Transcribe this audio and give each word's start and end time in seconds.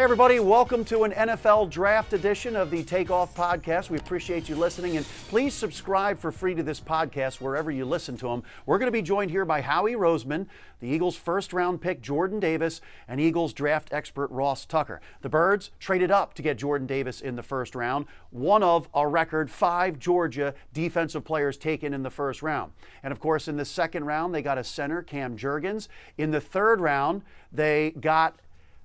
Hey, 0.00 0.04
everybody, 0.04 0.40
welcome 0.40 0.82
to 0.86 1.04
an 1.04 1.12
NFL 1.12 1.68
draft 1.68 2.14
edition 2.14 2.56
of 2.56 2.70
the 2.70 2.82
Takeoff 2.82 3.34
Podcast. 3.34 3.90
We 3.90 3.98
appreciate 3.98 4.48
you 4.48 4.56
listening, 4.56 4.96
and 4.96 5.04
please 5.28 5.52
subscribe 5.52 6.18
for 6.18 6.32
free 6.32 6.54
to 6.54 6.62
this 6.62 6.80
podcast 6.80 7.42
wherever 7.42 7.70
you 7.70 7.84
listen 7.84 8.16
to 8.16 8.28
them. 8.28 8.42
We're 8.64 8.78
going 8.78 8.86
to 8.86 8.92
be 8.92 9.02
joined 9.02 9.30
here 9.30 9.44
by 9.44 9.60
Howie 9.60 9.92
Roseman, 9.92 10.46
the 10.80 10.88
Eagles' 10.88 11.16
first 11.16 11.52
round 11.52 11.82
pick, 11.82 12.00
Jordan 12.00 12.40
Davis, 12.40 12.80
and 13.06 13.20
Eagles 13.20 13.52
draft 13.52 13.90
expert, 13.92 14.30
Ross 14.30 14.64
Tucker. 14.64 15.02
The 15.20 15.28
Birds 15.28 15.70
traded 15.78 16.10
up 16.10 16.32
to 16.32 16.40
get 16.40 16.56
Jordan 16.56 16.86
Davis 16.86 17.20
in 17.20 17.36
the 17.36 17.42
first 17.42 17.74
round, 17.74 18.06
one 18.30 18.62
of 18.62 18.88
a 18.94 19.06
record 19.06 19.50
five 19.50 19.98
Georgia 19.98 20.54
defensive 20.72 21.26
players 21.26 21.58
taken 21.58 21.92
in 21.92 22.04
the 22.04 22.10
first 22.10 22.40
round. 22.40 22.72
And 23.02 23.12
of 23.12 23.20
course, 23.20 23.48
in 23.48 23.58
the 23.58 23.66
second 23.66 24.06
round, 24.06 24.34
they 24.34 24.40
got 24.40 24.56
a 24.56 24.64
center, 24.64 25.02
Cam 25.02 25.36
Jurgens. 25.36 25.88
In 26.16 26.30
the 26.30 26.40
third 26.40 26.80
round, 26.80 27.20
they 27.52 27.90
got 27.90 28.36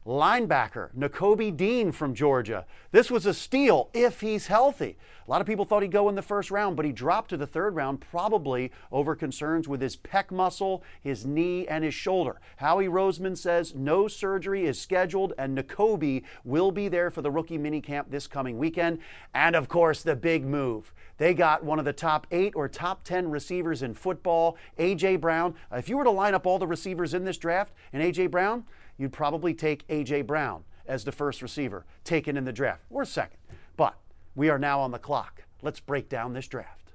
linebacker 0.05 0.93
Nakobe 0.95 1.55
Dean 1.55 1.91
from 1.91 2.13
Georgia. 2.13 2.65
This 2.91 3.09
was 3.09 3.25
a 3.25 3.33
steal 3.33 3.89
if 3.93 4.21
he's 4.21 4.47
healthy. 4.47 4.97
A 5.27 5.31
lot 5.31 5.41
of 5.41 5.47
people 5.47 5.65
thought 5.65 5.81
he'd 5.81 5.91
go 5.91 6.07
in 6.07 6.13
the 6.13 6.21
first 6.21 6.51
round, 6.51 6.75
but 6.75 6.85
he 6.85 6.91
dropped 6.91 7.31
to 7.31 7.37
the 7.37 7.47
third 7.47 7.75
round 7.75 7.99
probably 7.99 8.71
over 8.91 9.15
concerns 9.15 9.67
with 9.67 9.81
his 9.81 9.97
pec 9.97 10.29
muscle, 10.29 10.83
his 11.01 11.25
knee, 11.25 11.67
and 11.67 11.83
his 11.83 11.95
shoulder. 11.95 12.39
Howie 12.57 12.87
Roseman 12.87 13.35
says 13.35 13.73
no 13.73 14.07
surgery 14.07 14.65
is 14.65 14.79
scheduled, 14.79 15.33
and 15.39 15.57
Nakobe 15.57 16.23
will 16.43 16.71
be 16.71 16.87
there 16.87 17.09
for 17.09 17.23
the 17.23 17.31
rookie 17.31 17.57
minicamp 17.57 18.11
this 18.11 18.27
coming 18.27 18.59
weekend. 18.59 18.99
And 19.33 19.55
of 19.55 19.67
course, 19.67 20.03
the 20.03 20.15
big 20.15 20.45
move. 20.45 20.93
They 21.17 21.33
got 21.33 21.63
one 21.63 21.79
of 21.79 21.85
the 21.85 21.93
top 21.93 22.27
eight 22.29 22.53
or 22.55 22.67
top 22.67 23.03
10 23.03 23.31
receivers 23.31 23.81
in 23.81 23.95
football, 23.95 24.57
A.J. 24.77 25.15
Brown. 25.15 25.55
If 25.71 25.89
you 25.89 25.97
were 25.97 26.03
to 26.03 26.11
line 26.11 26.35
up 26.35 26.45
all 26.45 26.59
the 26.59 26.67
receivers 26.67 27.13
in 27.15 27.25
this 27.25 27.37
draft 27.37 27.73
and 27.93 28.03
A.J. 28.03 28.27
Brown, 28.27 28.65
you'd 28.97 29.13
probably 29.13 29.53
take 29.53 29.83
A.J. 29.89 30.23
Brown 30.23 30.63
as 30.87 31.03
the 31.03 31.11
first 31.11 31.41
receiver 31.41 31.85
taken 32.03 32.37
in 32.37 32.45
the 32.45 32.53
draft, 32.53 32.83
or 32.89 33.05
second. 33.05 33.39
But 33.75 33.95
we 34.35 34.49
are 34.49 34.59
now 34.59 34.79
on 34.79 34.91
the 34.91 34.99
clock. 34.99 35.43
Let's 35.61 35.79
break 35.79 36.09
down 36.09 36.33
this 36.33 36.47
draft. 36.47 36.91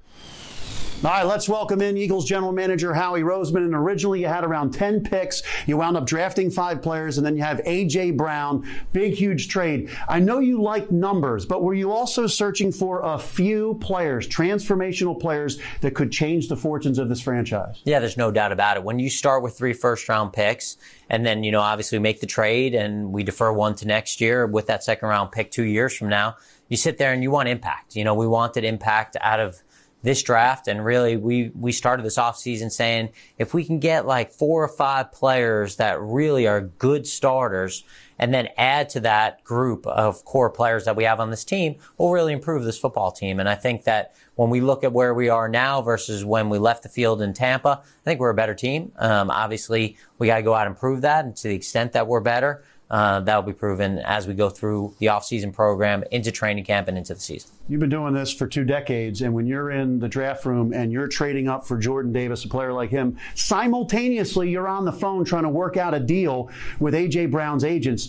All 1.02 1.10
right, 1.10 1.24
let's 1.24 1.48
welcome 1.48 1.80
in 1.80 1.96
Eagles 1.96 2.26
general 2.26 2.52
manager 2.52 2.92
Howie 2.92 3.22
Roseman. 3.22 3.64
And 3.64 3.74
originally 3.74 4.20
you 4.20 4.26
had 4.26 4.44
around 4.44 4.72
10 4.74 5.02
picks. 5.02 5.42
You 5.66 5.78
wound 5.78 5.96
up 5.96 6.04
drafting 6.04 6.50
five 6.50 6.82
players, 6.82 7.16
and 7.16 7.26
then 7.26 7.38
you 7.38 7.42
have 7.42 7.62
A.J. 7.64 8.10
Brown. 8.10 8.68
Big, 8.92 9.14
huge 9.14 9.48
trade. 9.48 9.88
I 10.10 10.20
know 10.20 10.40
you 10.40 10.60
like 10.60 10.90
numbers, 10.90 11.46
but 11.46 11.62
were 11.62 11.72
you 11.72 11.90
also 11.90 12.26
searching 12.26 12.70
for 12.70 13.00
a 13.00 13.18
few 13.18 13.78
players, 13.80 14.28
transformational 14.28 15.18
players 15.18 15.58
that 15.80 15.94
could 15.94 16.12
change 16.12 16.48
the 16.48 16.56
fortunes 16.56 16.98
of 16.98 17.08
this 17.08 17.22
franchise? 17.22 17.80
Yeah, 17.84 18.00
there's 18.00 18.18
no 18.18 18.30
doubt 18.30 18.52
about 18.52 18.76
it. 18.76 18.84
When 18.84 18.98
you 18.98 19.08
start 19.08 19.42
with 19.42 19.56
three 19.56 19.72
first 19.72 20.06
round 20.06 20.34
picks, 20.34 20.76
and 21.08 21.24
then, 21.24 21.44
you 21.44 21.50
know, 21.50 21.62
obviously 21.62 21.96
we 21.96 22.02
make 22.02 22.20
the 22.20 22.26
trade 22.26 22.74
and 22.74 23.10
we 23.10 23.22
defer 23.22 23.50
one 23.50 23.74
to 23.76 23.86
next 23.86 24.20
year 24.20 24.46
with 24.46 24.66
that 24.66 24.84
second 24.84 25.08
round 25.08 25.32
pick 25.32 25.50
two 25.50 25.64
years 25.64 25.96
from 25.96 26.10
now, 26.10 26.36
you 26.68 26.76
sit 26.76 26.98
there 26.98 27.14
and 27.14 27.22
you 27.22 27.30
want 27.30 27.48
impact. 27.48 27.96
You 27.96 28.04
know, 28.04 28.14
we 28.14 28.26
wanted 28.26 28.64
impact 28.64 29.16
out 29.22 29.40
of 29.40 29.62
this 30.02 30.22
draft. 30.22 30.68
And 30.68 30.84
really, 30.84 31.16
we, 31.16 31.50
we 31.54 31.72
started 31.72 32.04
this 32.04 32.16
offseason 32.16 32.70
saying 32.70 33.10
if 33.38 33.52
we 33.54 33.64
can 33.64 33.78
get 33.78 34.06
like 34.06 34.32
four 34.32 34.62
or 34.64 34.68
five 34.68 35.12
players 35.12 35.76
that 35.76 36.00
really 36.00 36.46
are 36.46 36.60
good 36.60 37.06
starters 37.06 37.84
and 38.18 38.34
then 38.34 38.48
add 38.58 38.90
to 38.90 39.00
that 39.00 39.42
group 39.44 39.86
of 39.86 40.24
core 40.26 40.50
players 40.50 40.84
that 40.84 40.94
we 40.94 41.04
have 41.04 41.20
on 41.20 41.30
this 41.30 41.44
team, 41.44 41.76
we'll 41.96 42.10
really 42.10 42.32
improve 42.34 42.64
this 42.64 42.78
football 42.78 43.10
team. 43.10 43.40
And 43.40 43.48
I 43.48 43.54
think 43.54 43.84
that 43.84 44.14
when 44.34 44.50
we 44.50 44.60
look 44.60 44.84
at 44.84 44.92
where 44.92 45.14
we 45.14 45.28
are 45.28 45.48
now 45.48 45.80
versus 45.80 46.24
when 46.24 46.50
we 46.50 46.58
left 46.58 46.82
the 46.82 46.88
field 46.88 47.22
in 47.22 47.32
Tampa, 47.32 47.80
I 47.82 48.04
think 48.04 48.20
we're 48.20 48.30
a 48.30 48.34
better 48.34 48.54
team. 48.54 48.92
Um, 48.96 49.30
obviously, 49.30 49.96
we 50.18 50.26
got 50.26 50.36
to 50.36 50.42
go 50.42 50.54
out 50.54 50.66
and 50.66 50.76
prove 50.76 51.00
that. 51.02 51.24
And 51.24 51.36
to 51.36 51.48
the 51.48 51.54
extent 51.54 51.92
that 51.92 52.06
we're 52.06 52.20
better, 52.20 52.62
uh, 52.90 53.20
that'll 53.20 53.42
be 53.42 53.52
proven 53.52 53.98
as 54.00 54.26
we 54.26 54.34
go 54.34 54.50
through 54.50 54.94
the 54.98 55.06
offseason 55.06 55.52
program 55.52 56.02
into 56.10 56.32
training 56.32 56.64
camp 56.64 56.88
and 56.88 56.98
into 56.98 57.14
the 57.14 57.20
season. 57.20 57.50
You've 57.68 57.80
been 57.80 57.90
doing 57.90 58.14
this 58.14 58.32
for 58.32 58.46
two 58.48 58.64
decades, 58.64 59.22
and 59.22 59.32
when 59.32 59.46
you're 59.46 59.70
in 59.70 60.00
the 60.00 60.08
draft 60.08 60.44
room 60.44 60.72
and 60.72 60.90
you're 60.90 61.06
trading 61.06 61.48
up 61.48 61.66
for 61.66 61.78
Jordan 61.78 62.12
Davis, 62.12 62.44
a 62.44 62.48
player 62.48 62.72
like 62.72 62.90
him, 62.90 63.16
simultaneously 63.34 64.50
you're 64.50 64.68
on 64.68 64.84
the 64.84 64.92
phone 64.92 65.24
trying 65.24 65.44
to 65.44 65.48
work 65.48 65.76
out 65.76 65.94
a 65.94 66.00
deal 66.00 66.50
with 66.80 66.94
AJ 66.94 67.30
Brown's 67.30 67.62
agents. 67.62 68.08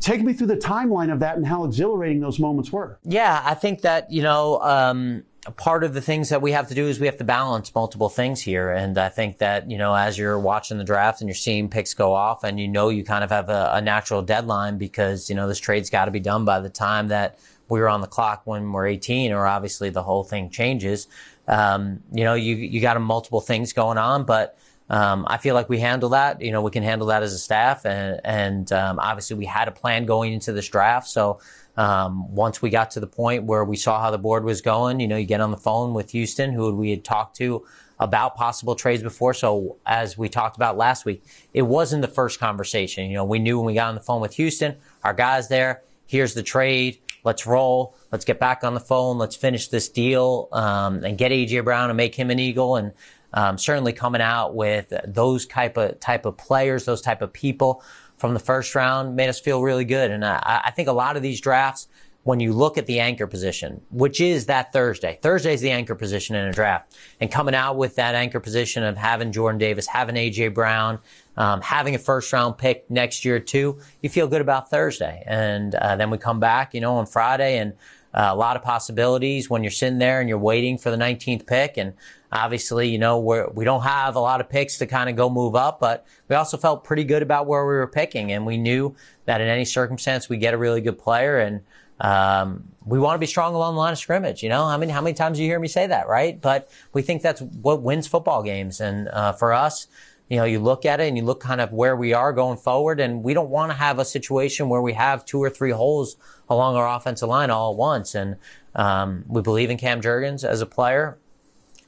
Take 0.00 0.22
me 0.22 0.32
through 0.32 0.46
the 0.46 0.56
timeline 0.56 1.12
of 1.12 1.20
that 1.20 1.36
and 1.36 1.46
how 1.46 1.64
exhilarating 1.64 2.20
those 2.20 2.38
moments 2.38 2.72
were. 2.72 2.98
Yeah, 3.04 3.42
I 3.44 3.54
think 3.54 3.82
that 3.82 4.10
you 4.10 4.22
know. 4.22 4.60
Um, 4.62 5.24
part 5.56 5.84
of 5.84 5.94
the 5.94 6.00
things 6.00 6.28
that 6.30 6.42
we 6.42 6.52
have 6.52 6.68
to 6.68 6.74
do 6.74 6.86
is 6.86 6.98
we 6.98 7.06
have 7.06 7.18
to 7.18 7.24
balance 7.24 7.74
multiple 7.74 8.08
things 8.08 8.40
here. 8.40 8.70
And 8.70 8.98
I 8.98 9.08
think 9.08 9.38
that, 9.38 9.70
you 9.70 9.78
know, 9.78 9.94
as 9.94 10.18
you're 10.18 10.38
watching 10.38 10.78
the 10.78 10.84
draft 10.84 11.20
and 11.20 11.28
you're 11.28 11.34
seeing 11.34 11.68
picks 11.68 11.94
go 11.94 12.12
off 12.12 12.44
and 12.44 12.58
you 12.58 12.68
know 12.68 12.88
you 12.88 13.04
kind 13.04 13.22
of 13.22 13.30
have 13.30 13.48
a, 13.48 13.70
a 13.74 13.80
natural 13.80 14.22
deadline 14.22 14.78
because, 14.78 15.30
you 15.30 15.36
know, 15.36 15.46
this 15.46 15.58
trade's 15.58 15.90
got 15.90 16.06
to 16.06 16.10
be 16.10 16.20
done 16.20 16.44
by 16.44 16.60
the 16.60 16.70
time 16.70 17.08
that 17.08 17.38
we're 17.68 17.88
on 17.88 18.00
the 18.00 18.06
clock 18.06 18.42
when 18.44 18.72
we're 18.72 18.86
18 18.86 19.32
or 19.32 19.46
obviously 19.46 19.90
the 19.90 20.02
whole 20.02 20.24
thing 20.24 20.50
changes. 20.50 21.06
Um, 21.48 22.02
you 22.12 22.24
know, 22.24 22.34
you, 22.34 22.56
you 22.56 22.80
got 22.80 23.00
multiple 23.00 23.40
things 23.40 23.72
going 23.72 23.98
on, 23.98 24.24
but, 24.24 24.58
um, 24.88 25.26
I 25.28 25.38
feel 25.38 25.54
like 25.54 25.68
we 25.68 25.80
handle 25.80 26.10
that. 26.10 26.40
You 26.40 26.52
know, 26.52 26.62
we 26.62 26.70
can 26.70 26.84
handle 26.84 27.08
that 27.08 27.24
as 27.24 27.32
a 27.32 27.38
staff, 27.38 27.84
and, 27.84 28.20
and 28.24 28.72
um, 28.72 29.00
obviously 29.00 29.36
we 29.36 29.44
had 29.44 29.66
a 29.66 29.72
plan 29.72 30.06
going 30.06 30.32
into 30.32 30.52
this 30.52 30.68
draft. 30.68 31.08
So 31.08 31.40
um, 31.76 32.34
once 32.34 32.62
we 32.62 32.70
got 32.70 32.92
to 32.92 33.00
the 33.00 33.06
point 33.06 33.44
where 33.44 33.64
we 33.64 33.76
saw 33.76 34.00
how 34.00 34.10
the 34.10 34.18
board 34.18 34.44
was 34.44 34.60
going, 34.60 35.00
you 35.00 35.08
know, 35.08 35.16
you 35.16 35.26
get 35.26 35.40
on 35.40 35.50
the 35.50 35.56
phone 35.56 35.94
with 35.94 36.10
Houston, 36.12 36.52
who 36.52 36.74
we 36.74 36.90
had 36.90 37.04
talked 37.04 37.36
to 37.36 37.66
about 37.98 38.36
possible 38.36 38.74
trades 38.74 39.02
before. 39.02 39.34
So 39.34 39.76
as 39.86 40.18
we 40.18 40.28
talked 40.28 40.56
about 40.56 40.76
last 40.76 41.04
week, 41.04 41.24
it 41.52 41.62
wasn't 41.62 42.02
the 42.02 42.08
first 42.08 42.38
conversation. 42.38 43.08
You 43.10 43.14
know, 43.14 43.24
we 43.24 43.38
knew 43.38 43.58
when 43.58 43.66
we 43.66 43.74
got 43.74 43.88
on 43.88 43.94
the 43.94 44.00
phone 44.00 44.20
with 44.20 44.34
Houston, 44.34 44.76
our 45.02 45.14
guys 45.14 45.48
there, 45.48 45.82
here's 46.06 46.34
the 46.34 46.42
trade. 46.42 46.98
Let's 47.24 47.46
roll. 47.46 47.96
Let's 48.12 48.24
get 48.24 48.38
back 48.38 48.62
on 48.62 48.74
the 48.74 48.80
phone. 48.80 49.18
Let's 49.18 49.34
finish 49.34 49.68
this 49.68 49.88
deal 49.88 50.48
um, 50.52 51.04
and 51.04 51.18
get 51.18 51.32
AJ 51.32 51.64
Brown 51.64 51.90
and 51.90 51.96
make 51.96 52.14
him 52.14 52.30
an 52.30 52.38
Eagle. 52.38 52.76
And 52.76 52.92
um, 53.32 53.58
certainly 53.58 53.92
coming 53.92 54.20
out 54.22 54.54
with 54.54 54.92
those 55.04 55.44
type 55.46 55.76
of 55.76 55.98
type 55.98 56.24
of 56.24 56.36
players, 56.36 56.84
those 56.84 57.02
type 57.02 57.22
of 57.22 57.32
people 57.32 57.82
from 58.16 58.34
the 58.34 58.40
first 58.40 58.74
round 58.74 59.16
made 59.16 59.28
us 59.28 59.40
feel 59.40 59.62
really 59.62 59.84
good. 59.84 60.10
And 60.10 60.24
I, 60.24 60.62
I 60.66 60.70
think 60.70 60.88
a 60.88 60.92
lot 60.92 61.16
of 61.16 61.22
these 61.22 61.40
drafts, 61.40 61.88
when 62.22 62.40
you 62.40 62.52
look 62.52 62.76
at 62.76 62.86
the 62.86 62.98
anchor 62.98 63.28
position, 63.28 63.80
which 63.90 64.20
is 64.20 64.46
that 64.46 64.72
Thursday, 64.72 65.18
Thursday 65.22 65.54
is 65.54 65.60
the 65.60 65.70
anchor 65.70 65.94
position 65.94 66.34
in 66.34 66.48
a 66.48 66.52
draft, 66.52 66.96
and 67.20 67.30
coming 67.30 67.54
out 67.54 67.76
with 67.76 67.94
that 67.96 68.16
anchor 68.16 68.40
position 68.40 68.82
of 68.82 68.96
having 68.96 69.30
Jordan 69.30 69.58
Davis, 69.58 69.86
having 69.86 70.16
AJ 70.16 70.52
Brown, 70.52 70.98
um, 71.36 71.60
having 71.60 71.94
a 71.94 71.98
first 71.98 72.32
round 72.32 72.58
pick 72.58 72.90
next 72.90 73.24
year 73.24 73.38
too, 73.38 73.78
you 74.02 74.08
feel 74.08 74.26
good 74.26 74.40
about 74.40 74.70
Thursday. 74.70 75.22
And 75.26 75.74
uh, 75.76 75.94
then 75.96 76.10
we 76.10 76.18
come 76.18 76.40
back, 76.40 76.74
you 76.74 76.80
know, 76.80 76.96
on 76.96 77.06
Friday 77.06 77.58
and 77.58 77.74
uh, 78.12 78.30
a 78.32 78.34
lot 78.34 78.56
of 78.56 78.62
possibilities 78.62 79.50
when 79.50 79.62
you're 79.62 79.70
sitting 79.70 79.98
there 79.98 80.20
and 80.20 80.28
you're 80.28 80.38
waiting 80.38 80.78
for 80.78 80.90
the 80.90 80.96
19th 80.96 81.46
pick. 81.46 81.76
And 81.76 81.92
obviously, 82.36 82.88
you 82.88 82.98
know, 82.98 83.18
we're, 83.18 83.48
we 83.48 83.64
don't 83.64 83.82
have 83.82 84.14
a 84.14 84.20
lot 84.20 84.40
of 84.40 84.48
picks 84.48 84.78
to 84.78 84.86
kind 84.86 85.08
of 85.08 85.16
go 85.16 85.30
move 85.30 85.56
up, 85.56 85.80
but 85.80 86.06
we 86.28 86.36
also 86.36 86.56
felt 86.56 86.84
pretty 86.84 87.04
good 87.04 87.22
about 87.22 87.46
where 87.46 87.66
we 87.66 87.74
were 87.74 87.86
picking. 87.86 88.30
And 88.32 88.44
we 88.44 88.56
knew 88.56 88.94
that 89.24 89.40
in 89.40 89.48
any 89.48 89.64
circumstance, 89.64 90.28
we 90.28 90.36
get 90.36 90.54
a 90.54 90.58
really 90.58 90.80
good 90.80 90.98
player. 90.98 91.38
And 91.38 91.62
um, 91.98 92.68
we 92.84 92.98
want 92.98 93.14
to 93.14 93.18
be 93.18 93.26
strong 93.26 93.54
along 93.54 93.74
the 93.74 93.80
line 93.80 93.92
of 93.92 93.98
scrimmage. 93.98 94.42
You 94.42 94.50
know, 94.50 94.64
I 94.64 94.76
mean, 94.76 94.90
how 94.90 95.00
many 95.00 95.14
times 95.14 95.38
do 95.38 95.44
you 95.44 95.48
hear 95.48 95.58
me 95.58 95.68
say 95.68 95.86
that, 95.86 96.08
right? 96.08 96.38
But 96.40 96.70
we 96.92 97.02
think 97.02 97.22
that's 97.22 97.40
what 97.40 97.82
wins 97.82 98.06
football 98.06 98.42
games. 98.42 98.80
And 98.80 99.08
uh, 99.08 99.32
for 99.32 99.52
us, 99.52 99.88
you 100.28 100.36
know, 100.36 100.44
you 100.44 100.58
look 100.58 100.84
at 100.84 101.00
it 101.00 101.08
and 101.08 101.16
you 101.16 101.24
look 101.24 101.40
kind 101.40 101.60
of 101.60 101.72
where 101.72 101.96
we 101.96 102.12
are 102.12 102.32
going 102.32 102.58
forward, 102.58 102.98
and 102.98 103.22
we 103.22 103.32
don't 103.32 103.48
want 103.48 103.70
to 103.70 103.78
have 103.78 104.00
a 104.00 104.04
situation 104.04 104.68
where 104.68 104.82
we 104.82 104.92
have 104.92 105.24
two 105.24 105.42
or 105.42 105.48
three 105.48 105.70
holes 105.70 106.16
along 106.48 106.74
our 106.76 106.96
offensive 106.96 107.28
line 107.28 107.48
all 107.48 107.72
at 107.72 107.78
once. 107.78 108.14
And 108.14 108.36
um, 108.74 109.24
we 109.28 109.40
believe 109.40 109.70
in 109.70 109.78
Cam 109.78 110.00
Jurgens 110.00 110.44
as 110.44 110.60
a 110.60 110.66
player. 110.66 111.16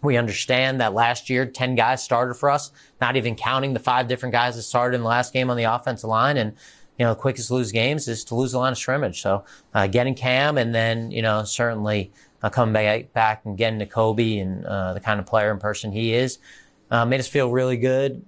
We 0.01 0.17
understand 0.17 0.81
that 0.81 0.95
last 0.95 1.29
year, 1.29 1.45
10 1.45 1.75
guys 1.75 2.03
started 2.03 2.35
for 2.35 2.51
us, 2.51 2.71
not 3.01 3.17
even 3.17 3.35
counting 3.35 3.75
the 3.75 3.81
five 3.81 4.07
different 4.07 4.33
guys 4.33 4.57
that 4.57 4.63
started 4.63 4.97
in 4.97 5.03
the 5.03 5.09
last 5.09 5.33
game 5.33 5.51
on 5.51 5.57
the 5.57 5.65
offensive 5.65 6.09
line. 6.09 6.37
And, 6.37 6.53
you 6.99 7.05
know, 7.05 7.15
the 7.15 7.21
quickest 7.21 7.49
to 7.49 7.55
lose 7.55 7.73
games 7.73 8.07
is 8.07 8.25
to 8.25 8.35
lose 8.35 8.53
the 8.53 8.59
line 8.59 8.73
of 8.73 8.79
scrimmage. 8.79 9.21
So, 9.21 9.45
uh, 9.75 9.89
getting 9.89 10.15
Cam 10.15 10.57
and 10.57 10.75
then, 10.75 11.11
you 11.11 11.23
know, 11.23 11.43
certainly 11.43 12.13
uh, 12.43 12.51
coming 12.51 12.73
back, 12.73 13.13
back 13.13 13.45
and 13.45 13.57
getting 13.59 13.81
Nakobe 13.81 14.41
and 14.41 14.65
uh, 14.65 14.95
the 14.95 15.01
kind 15.01 15.19
of 15.19 15.27
player 15.27 15.51
and 15.51 15.61
person 15.61 15.91
he 15.91 16.15
is, 16.15 16.39
uh, 16.91 17.05
made 17.05 17.19
us 17.19 17.29
feel 17.29 17.51
really 17.51 17.77
good 17.77 18.25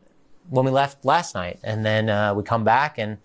when 0.49 0.65
we 0.65 0.73
left 0.73 1.05
last 1.05 1.35
night. 1.35 1.61
And 1.63 1.85
then 1.85 2.09
uh, 2.09 2.35
we 2.35 2.43
come 2.43 2.65
back 2.65 2.99
and, 2.99 3.19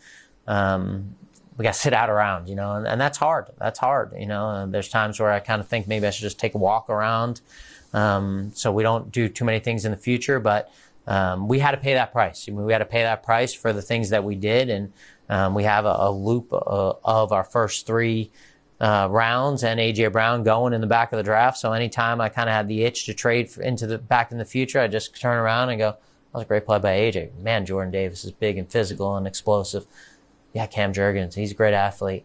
um, 0.47 1.15
we 1.57 1.63
got 1.63 1.74
to 1.74 1.80
sit 1.80 1.94
out 1.94 2.09
around, 2.09 2.50
you 2.50 2.56
know, 2.56 2.74
and, 2.75 2.88
and, 2.88 3.00
that's 3.00 3.18
hard. 3.18 3.47
That's 3.57 3.80
hard, 3.80 4.13
you 4.18 4.25
know. 4.25 4.50
And 4.50 4.74
there's 4.74 4.89
times 4.89 5.19
where 5.19 5.31
I 5.31 5.39
kind 5.39 5.62
of 5.62 5.68
think 5.68 5.88
maybe 5.88 6.06
I 6.06 6.09
should 6.09 6.24
just 6.24 6.39
take 6.39 6.53
a 6.53 6.57
walk 6.57 6.89
around, 6.89 7.42
um, 7.95 8.51
so 8.53 8.71
we 8.71 8.83
don't 8.83 9.12
do 9.12 9.30
too 9.30 9.45
many 9.45 9.59
things 9.59 9.86
in 9.86 9.92
the 9.92 9.97
future. 9.97 10.39
But 10.39 10.71
um, 11.07 11.47
we 11.47 11.59
had 11.59 11.71
to 11.71 11.77
pay 11.77 11.94
that 11.94 12.12
price. 12.12 12.45
I 12.47 12.51
mean, 12.51 12.65
we 12.65 12.71
had 12.71 12.80
to 12.80 12.86
pay 12.86 13.03
that 13.03 13.24
price 13.24 13.53
for 13.53 13.74
the 13.74 13.81
things 13.81 14.09
that 14.09 14.24
we 14.24 14.36
did, 14.36 14.69
and 14.69 14.94
um, 15.30 15.53
we 15.53 15.63
have 15.63 15.86
a, 15.86 15.95
a 16.00 16.12
loop 16.12 16.53
uh, 16.53 16.94
of 17.03 17.31
our 17.31 17.44
first 17.44 17.88
three 17.88 18.31
uh, 18.80 19.07
rounds 19.09 19.63
and 19.63 19.80
AJ 19.80 20.12
Brown 20.12 20.44
going 20.44 20.74
in 20.74 20.81
the 20.81 20.88
back 20.88 21.13
of 21.13 21.18
the 21.18 21.24
draft. 21.24 21.57
So 21.57 21.71
anytime 21.74 22.19
I 22.19 22.30
kind 22.30 22.50
of 22.50 22.56
had 22.56 22.68
the 22.68 22.83
itch 22.83 23.06
to 23.06 23.13
trade 23.13 23.50
for, 23.50 23.62
into 23.62 23.88
the 23.88 23.97
back 23.97 24.31
in 24.31 24.38
the 24.38 24.45
future, 24.45 24.80
I 24.80 24.88
just 24.88 25.19
turn 25.19 25.38
around 25.38 25.69
and 25.69 25.80
go, 25.80 25.92
"That 25.92 26.00
was 26.33 26.44
a 26.44 26.47
great 26.47 26.65
play 26.65 26.80
by 26.80 26.97
AJ." 26.97 27.39
Man, 27.39 27.65
Jordan 27.65 27.92
Davis 27.92 28.25
is 28.25 28.31
big 28.31 28.57
and 28.57 28.69
physical 28.69 29.15
and 29.15 29.25
explosive 29.25 29.88
yeah, 30.56 30.68
Cam 30.68 30.94
Jurgens, 30.94 31.33
he's 31.33 31.51
a 31.51 31.53
great 31.53 31.74
athlete. 31.74 32.24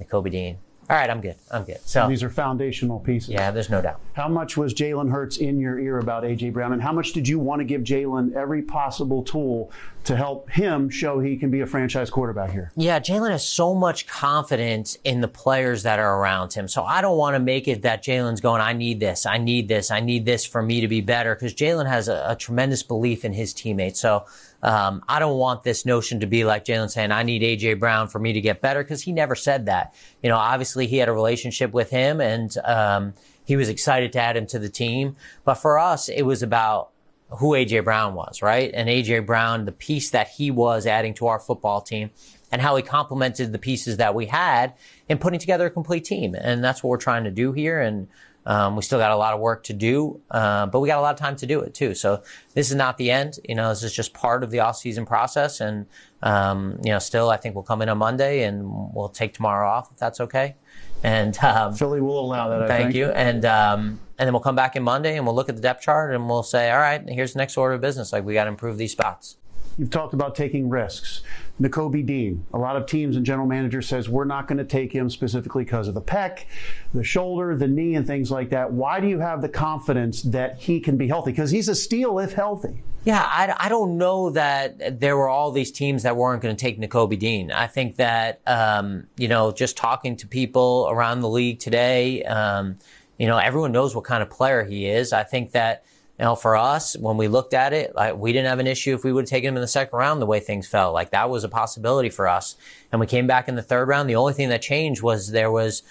Nakobe 0.00 0.32
Dean. 0.32 0.58
All 0.92 0.98
right, 0.98 1.08
I'm 1.08 1.22
good. 1.22 1.36
I'm 1.50 1.64
good. 1.64 1.80
So 1.86 2.06
these 2.06 2.22
are 2.22 2.28
foundational 2.28 3.00
pieces. 3.00 3.30
Yeah, 3.30 3.50
there's 3.50 3.70
no 3.70 3.80
doubt. 3.80 3.98
How 4.12 4.28
much 4.28 4.58
was 4.58 4.74
Jalen 4.74 5.10
Hurts 5.10 5.38
in 5.38 5.58
your 5.58 5.78
ear 5.78 6.00
about 6.00 6.22
AJ 6.22 6.52
Brown, 6.52 6.74
and 6.74 6.82
how 6.82 6.92
much 6.92 7.14
did 7.14 7.26
you 7.26 7.38
want 7.38 7.60
to 7.60 7.64
give 7.64 7.80
Jalen 7.80 8.36
every 8.36 8.60
possible 8.60 9.22
tool 9.22 9.72
to 10.04 10.14
help 10.14 10.50
him 10.50 10.90
show 10.90 11.18
he 11.18 11.38
can 11.38 11.50
be 11.50 11.60
a 11.60 11.66
franchise 11.66 12.10
quarterback 12.10 12.50
here? 12.50 12.72
Yeah, 12.76 13.00
Jalen 13.00 13.30
has 13.30 13.48
so 13.48 13.74
much 13.74 14.06
confidence 14.06 14.98
in 15.02 15.22
the 15.22 15.28
players 15.28 15.82
that 15.84 15.98
are 15.98 16.20
around 16.20 16.52
him. 16.52 16.68
So 16.68 16.84
I 16.84 17.00
don't 17.00 17.16
want 17.16 17.36
to 17.36 17.40
make 17.40 17.68
it 17.68 17.80
that 17.82 18.04
Jalen's 18.04 18.42
going, 18.42 18.60
I 18.60 18.74
need 18.74 19.00
this, 19.00 19.24
I 19.24 19.38
need 19.38 19.68
this, 19.68 19.90
I 19.90 20.00
need 20.00 20.26
this 20.26 20.44
for 20.44 20.60
me 20.60 20.82
to 20.82 20.88
be 20.88 21.00
better, 21.00 21.34
because 21.34 21.54
Jalen 21.54 21.88
has 21.88 22.08
a, 22.08 22.22
a 22.28 22.36
tremendous 22.36 22.82
belief 22.82 23.24
in 23.24 23.32
his 23.32 23.54
teammates. 23.54 23.98
So 23.98 24.26
um, 24.62 25.02
I 25.08 25.18
don't 25.18 25.38
want 25.38 25.64
this 25.64 25.84
notion 25.84 26.20
to 26.20 26.26
be 26.26 26.44
like 26.44 26.64
Jalen 26.64 26.90
saying, 26.90 27.10
I 27.10 27.22
need 27.22 27.42
AJ 27.42 27.80
Brown 27.80 28.08
for 28.08 28.18
me 28.18 28.32
to 28.32 28.40
get 28.40 28.60
better 28.60 28.82
because 28.82 29.02
he 29.02 29.12
never 29.12 29.34
said 29.34 29.66
that. 29.66 29.94
You 30.22 30.28
know, 30.28 30.36
obviously 30.36 30.86
he 30.86 30.98
had 30.98 31.08
a 31.08 31.12
relationship 31.12 31.72
with 31.72 31.90
him 31.90 32.20
and, 32.20 32.56
um, 32.64 33.14
he 33.44 33.56
was 33.56 33.68
excited 33.68 34.12
to 34.12 34.20
add 34.20 34.36
him 34.36 34.46
to 34.46 34.58
the 34.58 34.68
team. 34.68 35.16
But 35.44 35.54
for 35.54 35.78
us, 35.78 36.08
it 36.08 36.22
was 36.22 36.42
about 36.42 36.90
who 37.38 37.52
AJ 37.52 37.84
Brown 37.84 38.14
was, 38.14 38.42
right? 38.42 38.70
And 38.72 38.88
AJ 38.88 39.26
Brown, 39.26 39.64
the 39.64 39.72
piece 39.72 40.10
that 40.10 40.28
he 40.28 40.50
was 40.50 40.86
adding 40.86 41.14
to 41.14 41.26
our 41.26 41.40
football 41.40 41.80
team 41.80 42.10
and 42.52 42.60
how 42.60 42.76
he 42.76 42.82
complemented 42.82 43.52
the 43.52 43.58
pieces 43.58 43.96
that 43.96 44.14
we 44.14 44.26
had 44.26 44.74
in 45.08 45.18
putting 45.18 45.40
together 45.40 45.66
a 45.66 45.70
complete 45.70 46.04
team. 46.04 46.34
And 46.34 46.62
that's 46.62 46.82
what 46.82 46.90
we're 46.90 46.98
trying 46.98 47.24
to 47.24 47.30
do 47.30 47.52
here. 47.52 47.80
And 47.80 48.08
um, 48.44 48.76
we 48.76 48.82
still 48.82 48.98
got 48.98 49.10
a 49.12 49.16
lot 49.16 49.34
of 49.34 49.40
work 49.40 49.64
to 49.64 49.72
do, 49.72 50.20
uh, 50.30 50.66
but 50.66 50.80
we 50.80 50.88
got 50.88 50.98
a 50.98 51.00
lot 51.00 51.14
of 51.14 51.20
time 51.20 51.36
to 51.36 51.46
do 51.46 51.60
it 51.60 51.74
too. 51.74 51.94
So 51.94 52.22
this 52.54 52.70
is 52.70 52.76
not 52.76 52.98
the 52.98 53.10
end. 53.10 53.38
You 53.48 53.54
know, 53.54 53.68
this 53.68 53.82
is 53.82 53.94
just 53.94 54.12
part 54.14 54.42
of 54.42 54.50
the 54.50 54.60
off 54.60 54.76
season 54.76 55.06
process. 55.06 55.60
And, 55.60 55.86
um, 56.22 56.80
you 56.84 56.90
know, 56.90 56.98
still, 56.98 57.30
I 57.30 57.36
think 57.36 57.54
we'll 57.54 57.64
come 57.64 57.82
in 57.82 57.88
on 57.88 57.98
Monday 57.98 58.42
and 58.42 58.92
we'll 58.94 59.08
take 59.08 59.34
tomorrow 59.34 59.68
off 59.68 59.90
if 59.92 59.98
that's 59.98 60.20
okay. 60.20 60.56
And 61.04 61.36
um, 61.42 61.74
Philly 61.74 62.00
will 62.00 62.20
allow 62.20 62.48
that. 62.48 62.62
I 62.62 62.68
thank 62.68 62.84
think. 62.86 62.96
you. 62.96 63.06
And 63.06 63.44
um, 63.44 64.00
and 64.18 64.26
then 64.26 64.32
we'll 64.32 64.42
come 64.42 64.54
back 64.54 64.76
in 64.76 64.84
Monday 64.84 65.16
and 65.16 65.26
we'll 65.26 65.34
look 65.34 65.48
at 65.48 65.56
the 65.56 65.62
depth 65.62 65.82
chart 65.82 66.14
and 66.14 66.28
we'll 66.28 66.44
say, 66.44 66.70
all 66.70 66.78
right, 66.78 67.02
here's 67.08 67.32
the 67.32 67.38
next 67.38 67.56
order 67.56 67.74
of 67.74 67.80
business. 67.80 68.12
Like 68.12 68.24
we 68.24 68.34
got 68.34 68.44
to 68.44 68.50
improve 68.50 68.78
these 68.78 68.92
spots. 68.92 69.36
You've 69.78 69.90
talked 69.90 70.14
about 70.14 70.34
taking 70.34 70.68
risks. 70.68 71.22
Nakobe 71.60 72.04
Dean. 72.04 72.44
A 72.52 72.58
lot 72.58 72.76
of 72.76 72.86
teams 72.86 73.16
and 73.16 73.24
general 73.24 73.46
managers 73.46 73.88
says 73.88 74.08
we're 74.08 74.24
not 74.24 74.48
going 74.48 74.58
to 74.58 74.64
take 74.64 74.92
him 74.92 75.08
specifically 75.08 75.64
because 75.64 75.88
of 75.88 75.94
the 75.94 76.02
pec, 76.02 76.44
the 76.92 77.04
shoulder, 77.04 77.56
the 77.56 77.68
knee, 77.68 77.94
and 77.94 78.06
things 78.06 78.30
like 78.30 78.50
that. 78.50 78.72
Why 78.72 79.00
do 79.00 79.06
you 79.08 79.20
have 79.20 79.42
the 79.42 79.48
confidence 79.48 80.22
that 80.22 80.58
he 80.58 80.80
can 80.80 80.96
be 80.96 81.08
healthy? 81.08 81.30
Because 81.30 81.50
he's 81.50 81.68
a 81.68 81.74
steal 81.74 82.18
if 82.18 82.32
healthy. 82.32 82.82
Yeah, 83.04 83.22
I, 83.22 83.54
I 83.58 83.68
don't 83.68 83.98
know 83.98 84.30
that 84.30 85.00
there 85.00 85.16
were 85.16 85.28
all 85.28 85.50
these 85.50 85.72
teams 85.72 86.04
that 86.04 86.16
weren't 86.16 86.42
going 86.42 86.54
to 86.54 86.60
take 86.60 86.80
Nakobe 86.80 87.18
Dean. 87.18 87.50
I 87.50 87.66
think 87.66 87.96
that, 87.96 88.40
um, 88.46 89.08
you 89.16 89.28
know, 89.28 89.52
just 89.52 89.76
talking 89.76 90.16
to 90.16 90.26
people 90.28 90.86
around 90.90 91.20
the 91.20 91.28
league 91.28 91.58
today, 91.58 92.22
um, 92.24 92.78
you 93.18 93.26
know, 93.26 93.38
everyone 93.38 93.72
knows 93.72 93.94
what 93.94 94.04
kind 94.04 94.22
of 94.22 94.30
player 94.30 94.64
he 94.64 94.86
is. 94.86 95.12
I 95.12 95.24
think 95.24 95.52
that, 95.52 95.84
know, 96.18 96.34
for 96.34 96.56
us, 96.56 96.96
when 96.96 97.16
we 97.16 97.28
looked 97.28 97.54
at 97.54 97.72
it, 97.72 97.94
like 97.94 98.16
we 98.16 98.32
didn't 98.32 98.48
have 98.48 98.58
an 98.58 98.66
issue 98.66 98.94
if 98.94 99.04
we 99.04 99.12
would 99.12 99.22
have 99.24 99.30
taken 99.30 99.48
him 99.48 99.56
in 99.56 99.62
the 99.62 99.68
second 99.68 99.98
round 99.98 100.20
the 100.20 100.26
way 100.26 100.40
things 100.40 100.68
felt. 100.68 100.94
Like 100.94 101.10
that 101.10 101.30
was 101.30 101.44
a 101.44 101.48
possibility 101.48 102.10
for 102.10 102.28
us. 102.28 102.56
And 102.90 103.00
we 103.00 103.06
came 103.06 103.26
back 103.26 103.48
in 103.48 103.54
the 103.54 103.62
third 103.62 103.88
round. 103.88 104.08
The 104.08 104.16
only 104.16 104.34
thing 104.34 104.50
that 104.50 104.62
changed 104.62 105.02
was 105.02 105.30
there 105.30 105.50
was 105.50 105.82